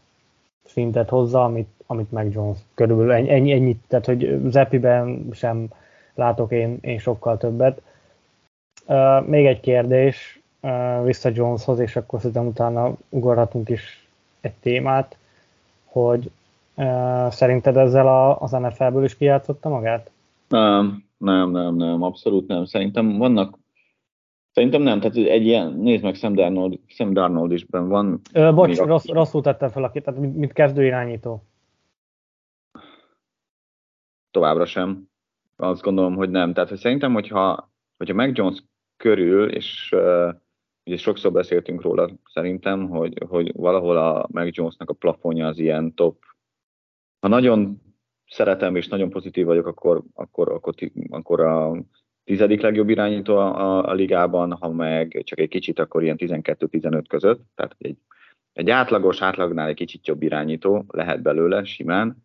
[0.73, 2.59] szintet hozza, amit, amit meg Jones.
[2.75, 5.69] Körülbelül ennyi, ennyit, tehát hogy Zepiben sem
[6.15, 7.83] látok én, én sokkal többet.
[8.87, 14.09] Uh, még egy kérdés uh, vissza Joneshoz, és akkor szerintem utána ugorhatunk is
[14.41, 15.17] egy témát,
[15.85, 16.31] hogy
[16.75, 20.11] uh, szerinted ezzel a, az NFL-ből is kijátszotta magát?
[20.49, 22.65] Nem, nem, nem, nem, abszolút nem.
[22.65, 23.59] Szerintem vannak
[24.53, 28.21] Szerintem nem, tehát egy ilyen, nézd meg Sam Darnold, Sam Darnold is ben van.
[28.33, 29.13] Ö, bocs, rossz, a...
[29.13, 31.43] rosszul tettem fel a tehát mint, mint kezdő irányító.
[34.31, 35.09] Továbbra sem.
[35.57, 36.53] Azt gondolom, hogy nem.
[36.53, 38.65] Tehát hogy szerintem, hogyha, hogyha Mac Jones
[38.97, 40.35] körül, és uh,
[40.85, 45.95] ugye sokszor beszéltünk róla szerintem, hogy, hogy valahol a Mac Jonesnak a plafonja az ilyen
[45.95, 46.19] top.
[47.21, 47.83] Ha nagyon
[48.27, 50.75] szeretem és nagyon pozitív vagyok, akkor, akkor, akkor,
[51.11, 51.85] akkor a
[52.25, 57.05] tizedik legjobb irányító a, a, a ligában, ha meg csak egy kicsit, akkor ilyen 12-15
[57.09, 57.97] között, tehát egy,
[58.53, 62.25] egy átlagos, átlagnál egy kicsit jobb irányító lehet belőle simán,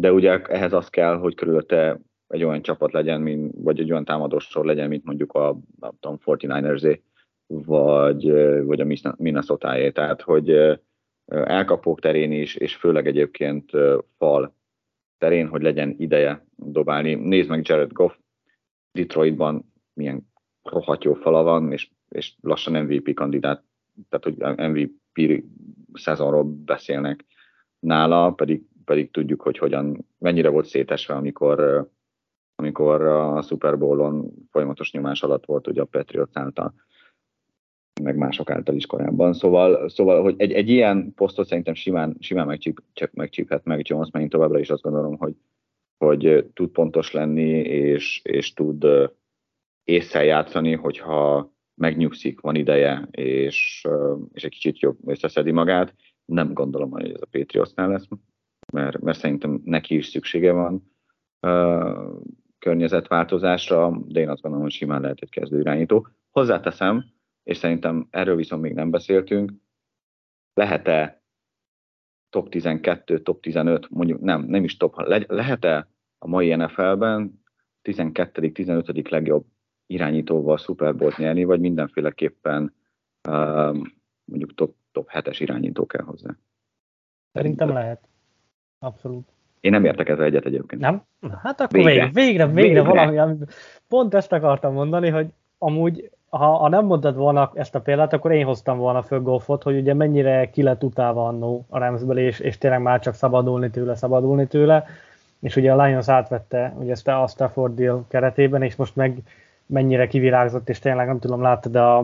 [0.00, 4.04] de ugye ehhez az kell, hogy körülötte egy olyan csapat legyen, mint, vagy egy olyan
[4.04, 5.48] támadósor legyen, mint mondjuk a,
[5.80, 6.98] a tudom, 49ers
[7.46, 8.30] vagy,
[8.64, 9.90] vagy a minnesota -é.
[9.90, 10.78] Tehát, hogy
[11.26, 13.70] elkapók terén is, és főleg egyébként
[14.18, 14.54] fal
[15.18, 17.14] terén, hogy legyen ideje dobálni.
[17.14, 18.12] Nézd meg Jared Goff,
[18.96, 20.30] Detroitban milyen
[20.62, 23.64] rohadt jó fala van, és, és lassan MVP kandidát,
[24.08, 25.44] tehát hogy MVP
[25.92, 27.24] szezonról beszélnek
[27.78, 31.88] nála, pedig, pedig tudjuk, hogy hogyan, mennyire volt szétesve, amikor,
[32.54, 36.74] amikor a Super Bowl-on folyamatos nyomás alatt volt ugye a Patriots által,
[38.02, 39.32] meg mások által is korábban.
[39.32, 42.82] Szóval, szóval hogy egy, egy ilyen posztot szerintem simán, simán megcsíp,
[43.12, 45.36] megcsíphet meg Jones, mert én továbbra is azt gondolom, hogy,
[45.98, 48.86] hogy tud pontos lenni, és, és tud
[49.84, 53.86] észre játszani, hogyha megnyugszik, van ideje, és,
[54.32, 55.94] és egy kicsit jobb összeszedi magát.
[56.24, 58.08] Nem gondolom, hogy ez a Patriotsnál lesz,
[58.72, 60.90] mert, mert szerintem neki is szüksége van
[62.58, 66.08] környezetváltozásra, de én azt gondolom, hogy simán lehet egy kezdő irányító.
[66.30, 67.04] Hozzáteszem,
[67.42, 69.52] és szerintem erről viszont még nem beszéltünk,
[70.54, 71.22] lehet-e
[72.36, 77.42] top 12, top 15, mondjuk nem, nem is top, le, lehet-e a mai NFL-ben
[77.82, 79.08] 12., 15.
[79.08, 79.44] legjobb
[79.86, 82.74] irányítóval Super Bowl nyerni, vagy mindenféleképpen
[83.28, 83.76] uh,
[84.24, 86.30] mondjuk top, top 7-es irányító kell hozzá?
[87.32, 88.08] Szerintem lehet.
[88.78, 89.28] Abszolút.
[89.60, 90.80] Én nem értek ezzel egyet egyébként.
[90.80, 91.02] Nem?
[91.42, 92.82] Hát akkor végre, végre, végre, végre, végre.
[92.82, 93.36] valami,
[93.88, 95.26] pont ezt akartam mondani, hogy
[95.58, 99.62] amúgy ha, ha nem mondtad volna ezt a példát, akkor én hoztam volna föl golfot,
[99.62, 103.70] hogy ugye mennyire ki lett utálva annó a Ramsből, és, és tényleg már csak szabadulni
[103.70, 104.86] tőle, szabadulni tőle,
[105.40, 109.18] és ugye a Lions átvette ugye ezt a Stafford deal keretében, és most meg
[109.66, 111.98] mennyire kivirágzott, és tényleg nem tudom, láttad a,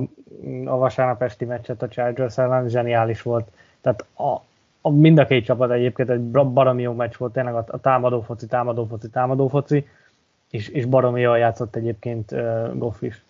[0.64, 3.49] a vasárnap esti meccset a Chargers ellen, zseniális volt.
[3.81, 4.31] Tehát a,
[4.81, 8.21] a, mind a két csapat egyébként egy baromi jó meccs volt, tényleg a, a támadó
[8.21, 9.87] foci, támadó foci, támadó foci,
[10.51, 13.25] és, és baromi jól játszott egyébként uh, Goff is.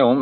[0.00, 0.14] Jó,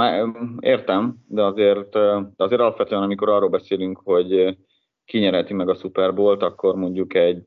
[0.60, 1.90] értem, de azért,
[2.36, 4.58] de azért alapvetően, amikor arról beszélünk, hogy
[5.04, 7.42] kinyereti meg a Super Bowl-t, akkor mondjuk egy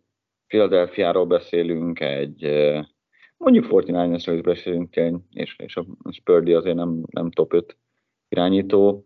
[0.47, 2.43] Philadelphia-ról beszélünk, egy
[3.37, 4.95] mondjuk 49 is beszélünk,
[5.31, 7.77] és, és a Spurdy azért nem, nem top 5
[8.29, 9.05] irányító.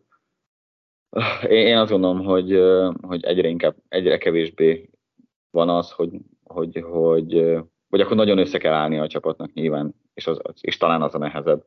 [1.49, 2.59] Én azt gondolom, hogy,
[3.01, 4.89] hogy egyre inkább, egyre kevésbé
[5.51, 6.11] van az, hogy,
[6.43, 7.57] hogy, hogy,
[7.89, 11.17] hogy akkor nagyon össze kell állni a csapatnak nyilván, és, az, és talán az a
[11.17, 11.65] nehezebb,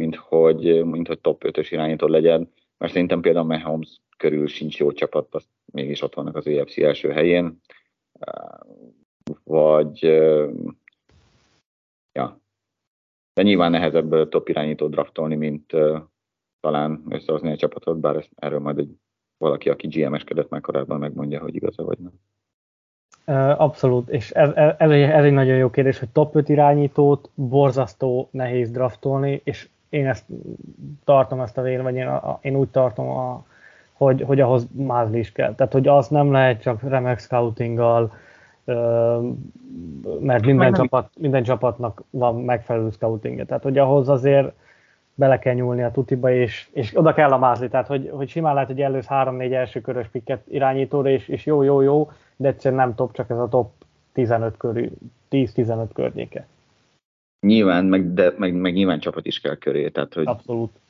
[0.00, 4.92] mint hogy, mint hogy top 5-ös irányító legyen, mert szerintem például Mahomes körül sincs jó
[4.92, 7.60] csapat, azt mégis ott vannak az EFC első helyén,
[9.44, 10.02] vagy
[12.12, 12.40] ja,
[13.34, 15.72] de nyilván nehezebb top irányító draftolni, mint
[16.60, 18.90] talán összehozni egy csapatot, bár ezt, erről majd egy,
[19.36, 22.12] valaki, aki GM-eskedett már korábban megmondja, hogy igaza vagy nem.
[23.56, 27.30] Abszolút, és ez, ez, ez, egy, ez egy nagyon jó kérdés, hogy top 5 irányítót
[27.34, 30.24] borzasztó nehéz draftolni, és én ezt
[31.04, 32.08] tartom ezt a véleményt, én,
[32.40, 33.44] én úgy tartom, a,
[33.92, 35.54] hogy, hogy ahhoz mázli is kell.
[35.54, 38.12] Tehát, hogy az nem lehet csak remek scoutinggal,
[40.20, 43.44] mert minden, csapat, minden csapatnak van megfelelő scoutingja.
[43.44, 44.52] Tehát, hogy ahhoz azért
[45.14, 47.68] bele kell nyúlni a tutiba, és, és oda kell a mázli.
[47.68, 51.62] Tehát, hogy, hogy simán lehet, hogy elősz 3-4 első körös pikket irányítóra, és, és jó,
[51.62, 53.70] jó, jó, de egyszerűen nem top, csak ez a top
[54.12, 54.90] 15 körül,
[55.30, 56.46] 10-15 környéke.
[57.40, 59.88] Nyilván, meg, de, meg, meg nyilván csapat is kell köré.
[59.88, 60.80] Tehát, hogy Abszolút.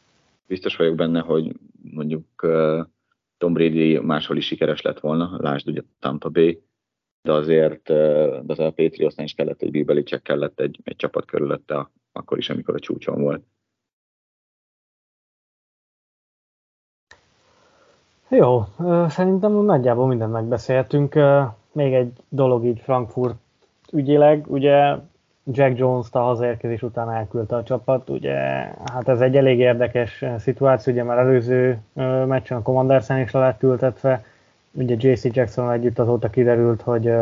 [0.47, 2.87] Biztos vagyok benne, hogy mondjuk uh,
[3.39, 6.63] Tom Brady máshol is sikeres lett volna, lásd ugye Tampa Bay,
[7.23, 11.91] de azért, de az a Patriotsnál is kellett egy Bibeli kellett egy, egy csapat körülötte,
[12.13, 13.45] akkor is, amikor a csúcson volt.
[18.29, 18.65] Jó,
[19.09, 21.15] szerintem nagyjából mindent megbeszéltünk.
[21.73, 23.37] Még egy dolog így Frankfurt
[23.93, 24.97] ügyileg, ugye
[25.53, 28.35] Jack Jones-t a hazaérkezés után elküldte a csapat, ugye
[28.93, 31.79] hát ez egy elég érdekes szituáció, ugye már előző
[32.27, 34.25] meccsen a Commandersen is le lett ültetve,
[34.73, 37.13] ugye JC Jackson együtt azóta kiderült, hogy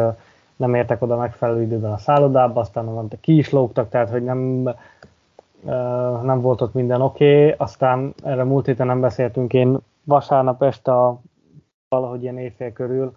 [0.57, 4.71] nem értek oda megfelelő időben a szállodába, aztán mondta, ki is lógtak, tehát hogy nem,
[6.23, 7.55] nem volt ott minden oké, okay.
[7.57, 11.21] aztán erre múlt héten nem beszéltünk, én vasárnap este a,
[11.89, 13.17] valahogy ilyen éjfél körül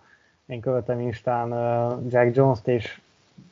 [0.52, 1.50] én követem Instán
[2.10, 3.02] Jack Jones-t, és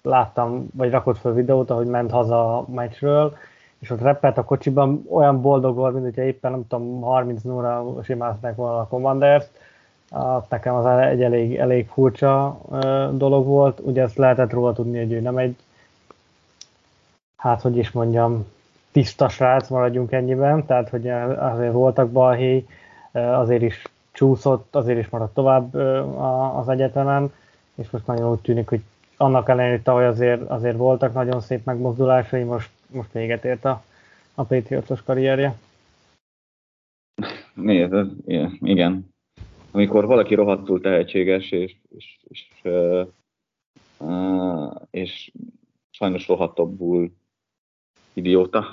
[0.02, 3.38] láttam, vagy rakott fel videót, ahogy ment haza a meccsről,
[3.80, 7.86] és ott repelt a kocsiban, olyan boldog volt, mint hogyha éppen, nem tudom, 30 óra
[8.04, 9.50] simázták volna a Commanders-t.
[10.50, 12.60] Nekem az egy elég, elég furcsa
[13.12, 13.80] dolog volt.
[13.80, 15.56] Ugye ezt lehetett róla tudni, hogy ő nem egy,
[17.38, 18.46] hát hogy is mondjam,
[18.92, 22.66] tiszta srác, maradjunk ennyiben, tehát hogy azért voltak balhé,
[23.12, 25.76] azért is csúszott, azért is maradt tovább
[26.56, 27.34] az egyetemen,
[27.76, 28.82] és most nagyon úgy tűnik, hogy
[29.22, 33.84] annak ellenére, tavaly azért, azért voltak nagyon szép megmozdulásai, most, most véget ért a,
[34.36, 35.58] a Patriotos karrierje.
[37.54, 37.94] Nézd,
[38.60, 39.10] igen.
[39.72, 42.48] Amikor valaki rohadtul tehetséges, és, és, és,
[44.92, 45.32] és, és
[45.90, 47.12] sajnos rohadtabbul
[48.14, 48.66] idióta,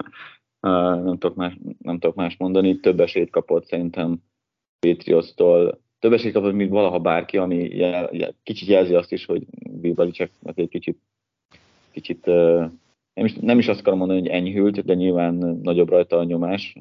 [1.04, 4.22] nem tudok, más, nem tudok más mondani, több esélyt kapott szerintem
[4.86, 9.46] Patriots-tól több esélyt kapott, mint valaha bárki, ami jel, jel, kicsit jelzi azt is, hogy
[9.70, 10.98] Bill Belichick egy kicsit,
[11.90, 12.26] kicsit
[13.14, 16.76] nem is, nem is azt akarom mondani, hogy enyhült, de nyilván nagyobb rajta a nyomás.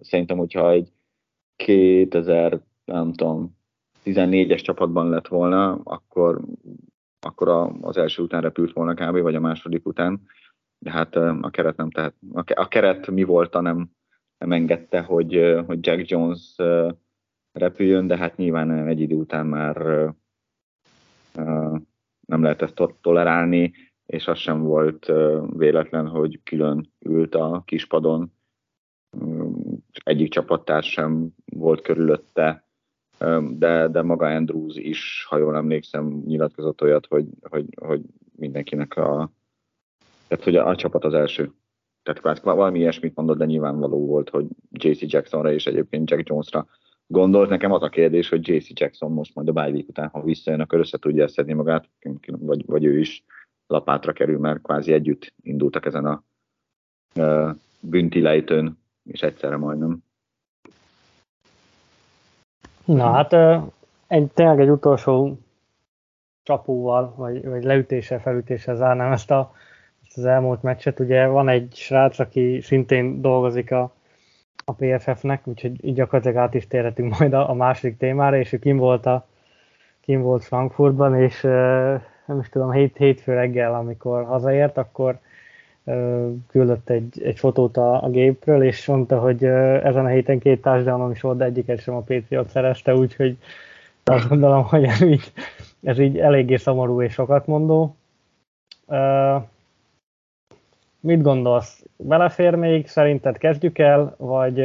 [0.00, 0.88] Szerintem, hogyha egy
[1.56, 3.56] 2000, nem tudom,
[4.04, 6.40] 14-es csapatban lett volna, akkor,
[7.20, 7.48] akkor
[7.80, 9.18] az első után repült volna kb.
[9.18, 10.20] vagy a második után.
[10.78, 12.14] De hát a keret nem, tehát
[12.54, 13.90] a keret mi volt, nem,
[14.38, 16.56] nem engedte, hogy, hogy Jack Jones
[17.52, 19.76] repüljön, de hát nyilván egy idő után már
[22.26, 23.72] nem lehet ezt tolerálni,
[24.06, 25.12] és az sem volt
[25.56, 28.32] véletlen, hogy külön ült a kispadon,
[30.04, 32.66] egyik csapattárs sem volt körülötte,
[33.50, 38.00] de, de maga Andrews is, ha jól emlékszem, nyilatkozott olyat, hogy, hogy, hogy
[38.36, 39.32] mindenkinek a,
[40.28, 41.52] tehát hogy a, a csapat az első.
[42.02, 46.66] Tehát valami ilyesmit mondott, de nyilvánvaló volt, hogy JC Jacksonra és egyébként Jack Jonesra
[47.12, 47.48] gondolt.
[47.48, 50.78] Nekem az a kérdés, hogy JC Jackson most majd a bye után, ha visszajön, akkor
[50.78, 51.88] össze tudja szedni magát,
[52.26, 53.24] vagy, vagy ő is
[53.66, 56.22] lapátra kerül, mert kvázi együtt indultak ezen a
[57.14, 59.98] uh, bünti lejtőn, és egyszerre majdnem.
[62.84, 63.32] Na hát
[64.06, 65.38] egy, tényleg egy utolsó
[66.42, 69.54] csapóval, vagy, vagy leütéssel, felütéssel zárnám ezt, a,
[70.06, 71.00] ezt az elmúlt meccset.
[71.00, 73.94] Ugye van egy srác, aki szintén dolgozik a
[74.64, 78.58] a PFF-nek, úgyhogy így gyakorlatilag át is térhetünk majd a, a második témára, és ő
[78.58, 79.26] kim volt, a,
[80.00, 81.40] kim volt Frankfurtban, és
[82.26, 85.18] nem is tudom, hét, hétfő reggel, amikor hazaért, akkor
[86.48, 91.10] küldött egy, egy fotót a, a gépről, és mondta, hogy ezen a héten két társadalom
[91.10, 93.36] is volt, de egyiket sem a Patriot szerezte, úgyhogy
[94.04, 95.32] azt gondolom, hogy ez így,
[95.82, 97.96] ez így eléggé szomorú és sokat mondó.
[101.02, 101.84] Mit gondolsz?
[101.96, 102.86] Belefér még?
[102.86, 104.64] Szerinted kezdjük el, vagy,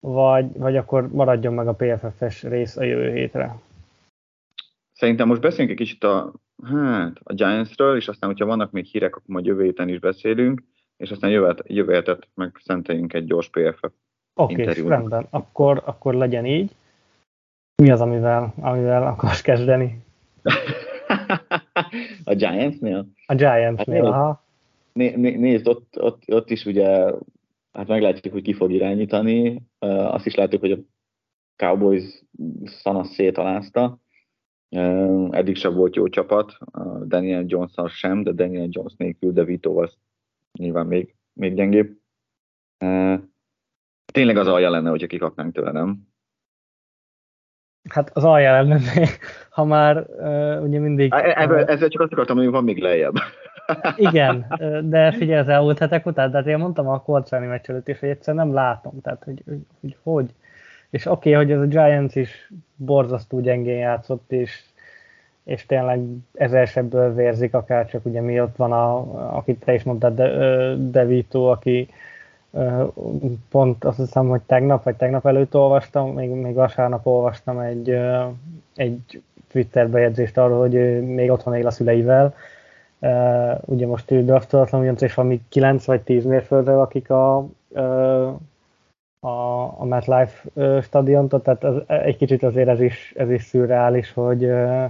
[0.00, 3.56] vagy, vagy akkor maradjon meg a PFF-es rész a jövő hétre?
[4.92, 6.32] Szerintem most beszéljünk egy kicsit a,
[6.64, 10.62] hát, a Giants-ről, és aztán, hogyha vannak még hírek, akkor majd jövő héten is beszélünk,
[10.96, 13.82] és aztán jövő, jövő hetet meg szenteljünk egy gyors PFF
[14.34, 15.26] Oké, okay, rendben.
[15.30, 16.74] Akkor, akkor legyen így.
[17.82, 20.04] Mi az, amivel, amivel akarsz kezdeni?
[22.24, 23.06] a Giants-nél?
[23.26, 24.44] A Giants-nél, hát, aha
[24.96, 27.12] né, né, nézd, ott, ott, ott is ugye,
[27.72, 29.62] hát meglátjuk, hogy ki fog irányítani.
[29.78, 30.78] Azt is látjuk, hogy a
[31.56, 32.22] Cowboys
[32.64, 34.00] szanasz szétalázta.
[35.30, 36.58] Eddig sem volt jó csapat,
[37.06, 39.96] Daniel jones sem, de Daniel Jones nélkül, de Vito az
[40.58, 41.98] nyilván még, még gyengébb.
[44.12, 46.08] Tényleg az alja lenne, hogyha kikapnánk tőle, nem?
[47.88, 48.80] Hát az alja lenne,
[49.50, 50.06] ha már
[50.62, 51.12] ugye mindig...
[51.14, 53.14] Ebből, ezzel csak azt akartam, hogy van még lejjebb.
[53.96, 54.46] Igen,
[54.84, 58.08] de figyelj az elmúlt hetek után, tehát én mondtam a Korcsáni meccs előtt is, hogy
[58.08, 60.30] egyszerűen nem látom, tehát hogy hogy, hogy, hogy.
[60.90, 64.62] És oké, okay, hogy ez a Giants is borzasztó gyengén játszott, és,
[65.44, 66.00] és tényleg
[66.34, 68.96] ezeresebből vérzik, akár csak ugye mi ott van, a,
[69.36, 71.88] akit te is mondtad, De, De Vito, aki
[73.50, 77.98] pont azt hiszem, hogy tegnap vagy tegnap előtt olvastam, még, még vasárnap olvastam egy,
[78.74, 82.34] egy Twitter bejegyzést arról, hogy még otthon él a szüleivel,
[83.00, 88.28] Uh, ugye most ő draftolatlan ugyanis és valami 9 vagy 10 mérföldre, akik a, uh,
[89.20, 94.12] a, a MetLife uh, stadiont, tehát az, egy kicsit azért ez is, ez is szürreális,
[94.12, 94.84] hogy, uh,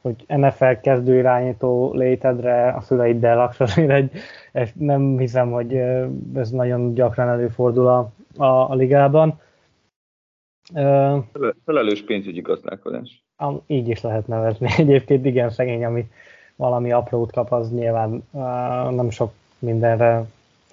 [0.00, 4.10] hogy NFL kezdő irányító létedre a szüleiddel laksz, azért egy,
[4.52, 5.74] ez nem hiszem, hogy
[6.34, 9.40] ez nagyon gyakran előfordul a, a, a ligában.
[11.64, 13.24] Felelős pénzügyi gazdálkodás.
[13.66, 14.68] Így is lehet nevezni.
[14.78, 16.06] Egyébként igen szegény, ami
[16.56, 18.26] valami aprót kap, az nyilván
[18.90, 20.24] nem sok mindenre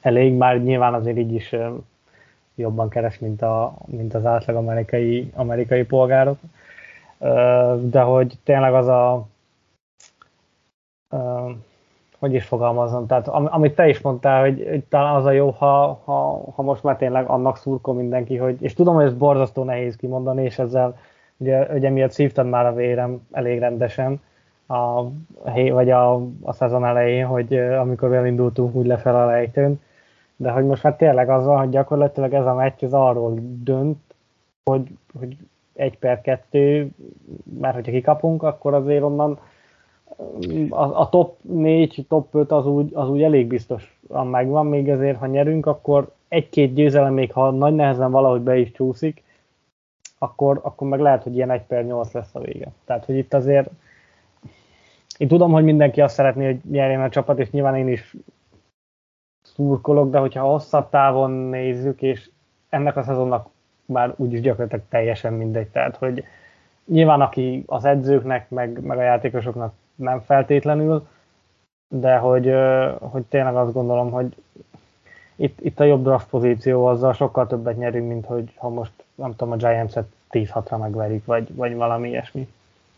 [0.01, 1.55] elég, már nyilván azért így is
[2.55, 6.37] jobban keres, mint, a, mint az átlag amerikai, amerikai polgárok.
[7.79, 9.27] De hogy tényleg az a
[12.21, 15.49] hogy is fogalmazom, tehát am, amit te is mondtál, hogy, hogy talán az a jó,
[15.49, 19.63] ha, ha, ha most már tényleg annak szurkol mindenki, hogy, és tudom, hogy ez borzasztó
[19.63, 20.97] nehéz kimondani, és ezzel
[21.37, 24.21] ugye, ugye miatt szívtad már a vérem elég rendesen,
[24.71, 25.11] a,
[25.71, 29.81] vagy a, a szezon elején, hogy amikor elindultunk úgy lefel a lejtőn,
[30.35, 33.99] de hogy most már tényleg az van, hogy gyakorlatilag ez a meccs az arról dönt,
[34.63, 34.87] hogy,
[35.19, 35.37] hogy
[35.73, 36.89] egy per kettő,
[37.59, 39.39] mert hogyha kikapunk, akkor azért onnan
[40.69, 45.17] a, a top 4, top 5 az úgy, az úgy elég biztosan megvan, még azért,
[45.17, 49.23] ha nyerünk, akkor egy-két győzelem, még ha nagy nehezen valahogy be is csúszik,
[50.17, 52.71] akkor, akkor meg lehet, hogy ilyen 1 per 8 lesz a vége.
[52.85, 53.69] Tehát, hogy itt azért
[55.21, 58.15] én tudom, hogy mindenki azt szeretné, hogy nyerjen a csapat, és nyilván én is
[59.41, 62.29] szurkolok, de hogyha hosszabb távon nézzük, és
[62.69, 63.49] ennek a szezonnak
[63.85, 65.67] már úgyis gyakorlatilag teljesen mindegy.
[65.67, 66.23] Tehát, hogy
[66.85, 71.07] nyilván aki az edzőknek, meg, meg a játékosoknak nem feltétlenül,
[71.87, 72.53] de hogy,
[72.99, 74.35] hogy tényleg azt gondolom, hogy
[75.35, 79.35] itt, itt a jobb draft pozíció azzal sokkal többet nyerünk, mint hogy ha most, nem
[79.35, 82.47] tudom, a Giants-et 10-6-ra megverik, vagy, vagy valami ilyesmi.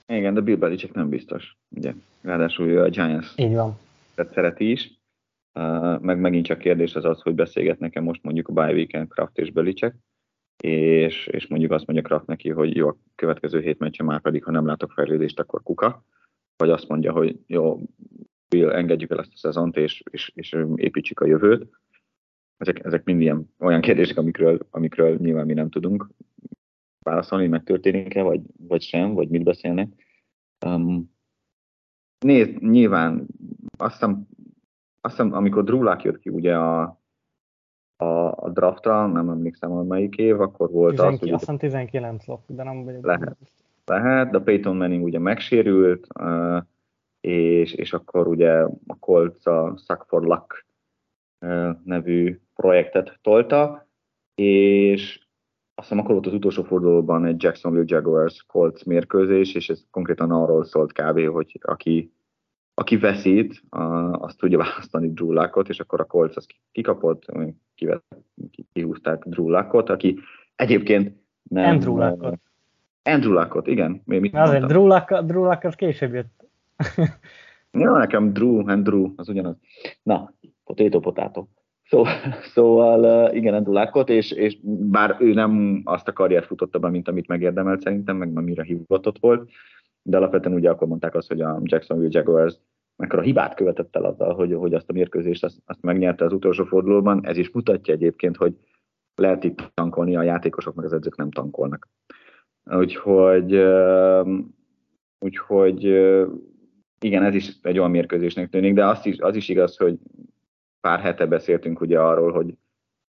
[0.07, 1.93] Igen, de Bill Belichick nem biztos, ugye.
[2.21, 3.79] Ráadásul a Giants Így van.
[4.15, 5.01] szereti is.
[5.59, 9.37] Uh, meg megint csak kérdés az az, hogy beszélgetnek-e most mondjuk a bye weekend Kraft
[9.37, 9.95] és Belichick,
[10.63, 14.43] és, és mondjuk azt mondja Kraft neki, hogy jó, a következő hét meccsen már pedig,
[14.43, 16.03] ha nem látok fejlődést, akkor kuka
[16.57, 17.79] vagy azt mondja, hogy jó,
[18.49, 21.67] Bill, engedjük el ezt a szezont, és, és, és építsük a jövőt.
[22.57, 26.07] Ezek, ezek mind ilyen olyan kérdések, amikről, amikről nyilván mi nem tudunk
[27.03, 29.87] válaszolni, megtörténik-e, vagy, vagy sem, vagy mit beszélnek.
[30.65, 31.11] Um,
[32.19, 33.27] nézd, nyilván
[33.77, 34.27] azt hiszem,
[35.01, 36.81] azt hiszem, amikor Drulák jött ki ugye a,
[37.95, 41.29] a, a draftra, nem emlékszem, hogy melyik év, akkor volt 19, az, hogy...
[41.29, 43.05] Azt hiszem 19 lop, de nem vagyok.
[43.05, 43.37] Lehet,
[43.85, 46.07] lehet, de Peyton Manning ugye megsérült,
[47.21, 50.65] és, és akkor ugye a Colts a Suck for Luck
[51.83, 53.87] nevű projektet tolta,
[54.35, 55.22] és
[55.83, 60.31] azt hiszem akkor volt az utolsó fordulóban egy Jacksonville Jaguars Colts mérkőzés, és ez konkrétan
[60.31, 62.13] arról szólt kb., hogy aki,
[62.73, 63.63] aki veszít,
[64.11, 67.25] azt tudja választani Drew Luckot, és akkor a Colts az kikapott,
[68.73, 70.19] kihúzták Drew Luckot, aki
[70.55, 71.69] egyébként nem...
[71.69, 72.39] Andrew Luckot.
[73.03, 74.01] Andrew Luckot, igen.
[74.05, 76.45] Mi, mit Azért Drew Luck, Drew Luck az később jött.
[77.71, 79.55] ja, nekem Drew, Andrew, az ugyanaz.
[80.03, 81.47] Na, potato, potato.
[81.93, 82.13] Szóval,
[82.53, 87.07] szóval igen, Andrew Luckot, és, és bár ő nem azt a karriert futotta be, mint
[87.07, 89.49] amit megérdemelt szerintem, meg mire hivatott volt,
[90.01, 92.55] de alapvetően ugye akkor mondták azt, hogy a Jacksonville Jaguars
[92.95, 96.63] mekkora hibát követett el azzal, hogy, hogy azt a mérkőzést azt, azt megnyerte az utolsó
[96.63, 97.25] fordulóban.
[97.25, 98.55] Ez is mutatja egyébként, hogy
[99.15, 101.89] lehet itt tankolni, a játékosok meg az edzők nem tankolnak.
[102.65, 103.63] Úgyhogy,
[105.19, 105.83] úgyhogy
[106.99, 109.97] igen, ez is egy olyan mérkőzésnek tűnik, de azt is, az is igaz, hogy
[110.83, 112.57] pár hete beszéltünk ugye arról, hogy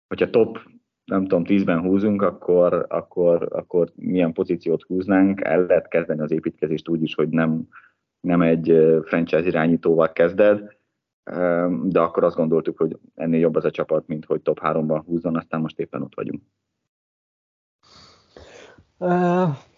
[0.08, 0.58] hogyha top,
[1.04, 6.88] nem tudom, tízben húzunk, akkor, akkor, akkor milyen pozíciót húznánk, el lehet kezdeni az építkezést
[6.88, 7.68] úgy is, hogy nem,
[8.20, 10.76] nem egy franchise irányítóval kezded,
[11.82, 15.36] de akkor azt gondoltuk, hogy ennél jobb az a csapat, mint hogy top 3-ban húzzon,
[15.36, 16.42] aztán most éppen ott vagyunk.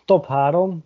[0.05, 0.85] Top 3.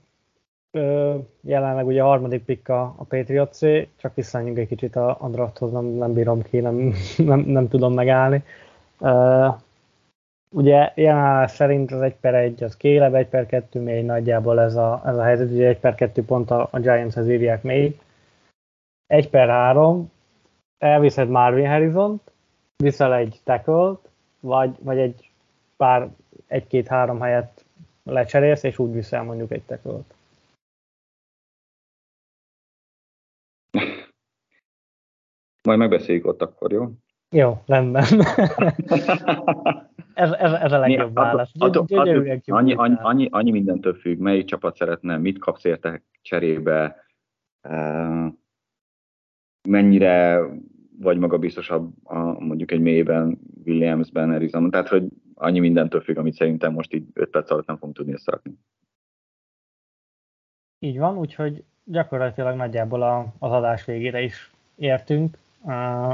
[1.40, 3.60] Jelenleg ugye a harmadik pick a, a Patriot C,
[3.96, 7.94] csak visszanyunk egy kicsit a, a drafthoz, nem, nem bírom ki, nem, nem, nem tudom
[7.94, 8.42] megállni.
[10.50, 14.76] Ugye jelenleg szerint az 1 per 1 az kélebb, 1 per 2 még nagyjából ez
[14.76, 18.00] a, ez a helyzet, ugye 1 per 2 pont a, a Giants-hez írják még.
[19.06, 20.10] 1 per 3
[20.78, 22.32] elviszed Marvin Harrison-t,
[22.76, 23.92] viszel egy tackle
[24.40, 25.30] vagy, vagy egy
[25.76, 26.08] pár,
[26.46, 27.64] egy-két-három helyet
[28.04, 30.13] lecserélsz, és úgy viszel mondjuk egy tekölt.
[35.64, 36.90] Majd megbeszéljük ott akkor, jó?
[37.30, 38.04] Jó, rendben.
[40.14, 41.50] ez, ez, ez a legjobb válasz.
[41.58, 47.04] annyi, annyi, annyi, annyi mindentől függ, melyik csapat szeretne, mit kapsz érte cserébe.
[49.68, 50.40] mennyire
[50.98, 56.72] vagy magabiztosabb a, mondjuk egy mélyben, Williamsben, Arizona, tehát hogy annyi mindentől függ, amit szerintem
[56.72, 58.58] most így 5 perc alatt nem fogunk tudni összerakni.
[60.78, 65.38] Így van, úgyhogy gyakorlatilag nagyjából a, az adás végére is értünk,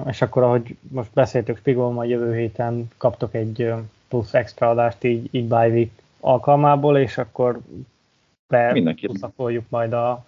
[0.06, 3.72] és akkor ahogy most beszéltük Spigol, majd jövő héten kaptok egy
[4.08, 5.90] plusz extra adást így, így by week
[6.20, 7.58] alkalmából, és akkor
[8.46, 10.24] beszakoljuk majd a,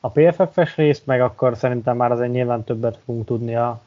[0.00, 3.80] a PFF-es részt, meg akkor szerintem már azért nyilván többet fogunk tudni a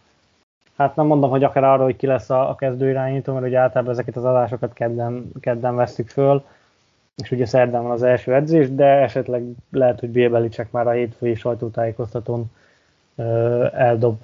[0.82, 3.94] Hát nem mondom, hogy akár arról, hogy ki lesz a, a kezdőirányító, mert ugye általában
[3.94, 6.44] ezeket az adásokat kedden, kedden veszük föl,
[7.16, 11.36] és ugye szerdán van az első edzés, de esetleg lehet, hogy csak már a hétfői
[11.36, 12.52] sajtótájékoztatón
[13.16, 14.22] ö, eldob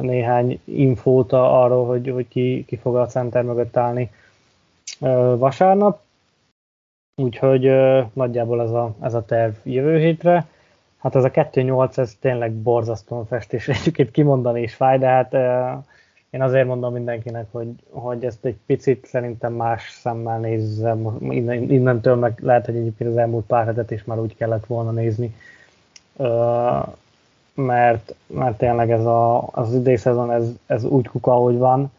[0.00, 4.10] néhány infót arról, hogy, hogy ki, ki fog a center mögött állni
[5.36, 6.00] vasárnap.
[7.22, 7.70] Úgyhogy
[8.12, 10.46] nagyjából ez a, ez a terv jövő hétre.
[10.96, 15.32] Hát ez a 2-8, ez tényleg borzasztóan festés, egyébként kimondani is fáj, de hát
[16.30, 22.14] én azért mondom mindenkinek, hogy, hogy ezt egy picit szerintem más szemmel nézzem, innen, innentől
[22.14, 25.34] meg lehet, hogy egyébként az elmúlt pár hetet is már úgy kellett volna nézni,
[27.56, 31.92] mert, mert tényleg ez a, az idei szezon ez, ez úgy kuka, ahogy van,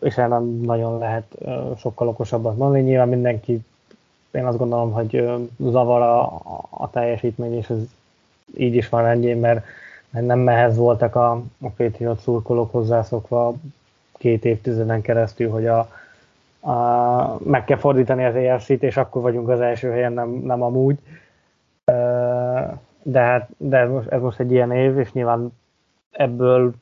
[0.00, 1.34] és nem nagyon lehet
[1.76, 2.82] sokkal okosabbat mondani.
[2.82, 3.64] Nyilván mindenki
[4.30, 6.22] én azt gondolom, hogy zavar a,
[6.70, 7.78] a teljesítmény, és ez
[8.56, 9.64] így is van ennyi, mert,
[10.10, 11.30] mert nem mehez voltak a,
[11.60, 13.54] a Patriot szurkolók hozzászokva
[14.18, 15.78] két évtizeden keresztül, hogy a,
[16.70, 20.98] a, meg kell fordítani az ERC-t, és akkor vagyunk az első helyen, nem, nem amúgy.
[23.06, 25.52] De hát de most, ez most egy ilyen év, és nyilván
[26.10, 26.74] ebből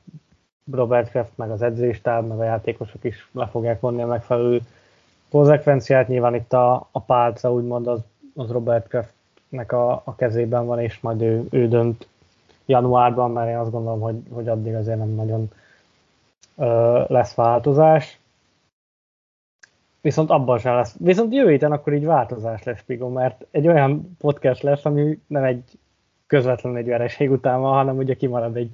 [0.70, 4.60] Robert Kraft, meg az edzéstáb, meg a játékosok is le fogják vonni a megfelelő
[5.30, 8.00] konzekvenciát, nyilván itt a, a pálca úgymond az,
[8.34, 12.06] az Robert Kraftnek a, a kezében van, és majd ő, ő dönt
[12.66, 15.50] januárban, mert én azt gondolom, hogy, hogy addig azért nem nagyon
[16.56, 18.20] ö, lesz változás.
[20.00, 20.96] Viszont abban sem lesz.
[20.98, 25.44] Viszont jövő héten akkor így változás lesz, Pigo, mert egy olyan podcast lesz, ami nem
[25.44, 25.78] egy
[26.32, 28.70] közvetlen egy vereség után van, hanem ugye kimarad egy,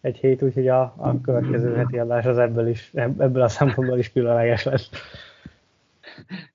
[0.00, 4.12] egy hét, úgyhogy a, a következő heti adás az ebből is, ebből a szempontból is
[4.12, 4.90] különleges lesz.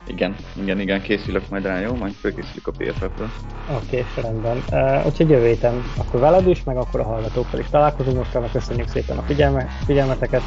[0.08, 1.96] Igen, igen, igen, készülök majd rá, jó?
[1.96, 3.30] Majd fölkészülök a PFF-ről.
[3.76, 4.58] Oké, okay, rendben.
[4.72, 8.18] Uh, úgyhogy jövő héten akkor veled is, meg akkor a hallgatókkal is találkozunk.
[8.18, 10.42] Mostanra köszönjük szépen a figyelme, figyelmeteket.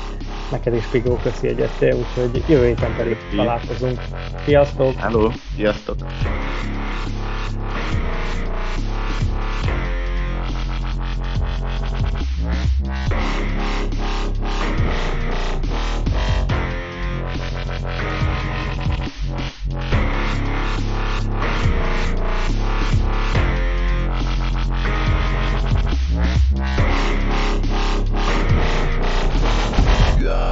[0.50, 4.00] Neked is Pigó, köszi, hogy jöttél, úgyhogy jövő héten pedig találkozunk.
[4.44, 4.94] Sziasztok!
[4.94, 5.96] Hello, sziasztok!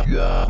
[0.09, 0.48] Yeah.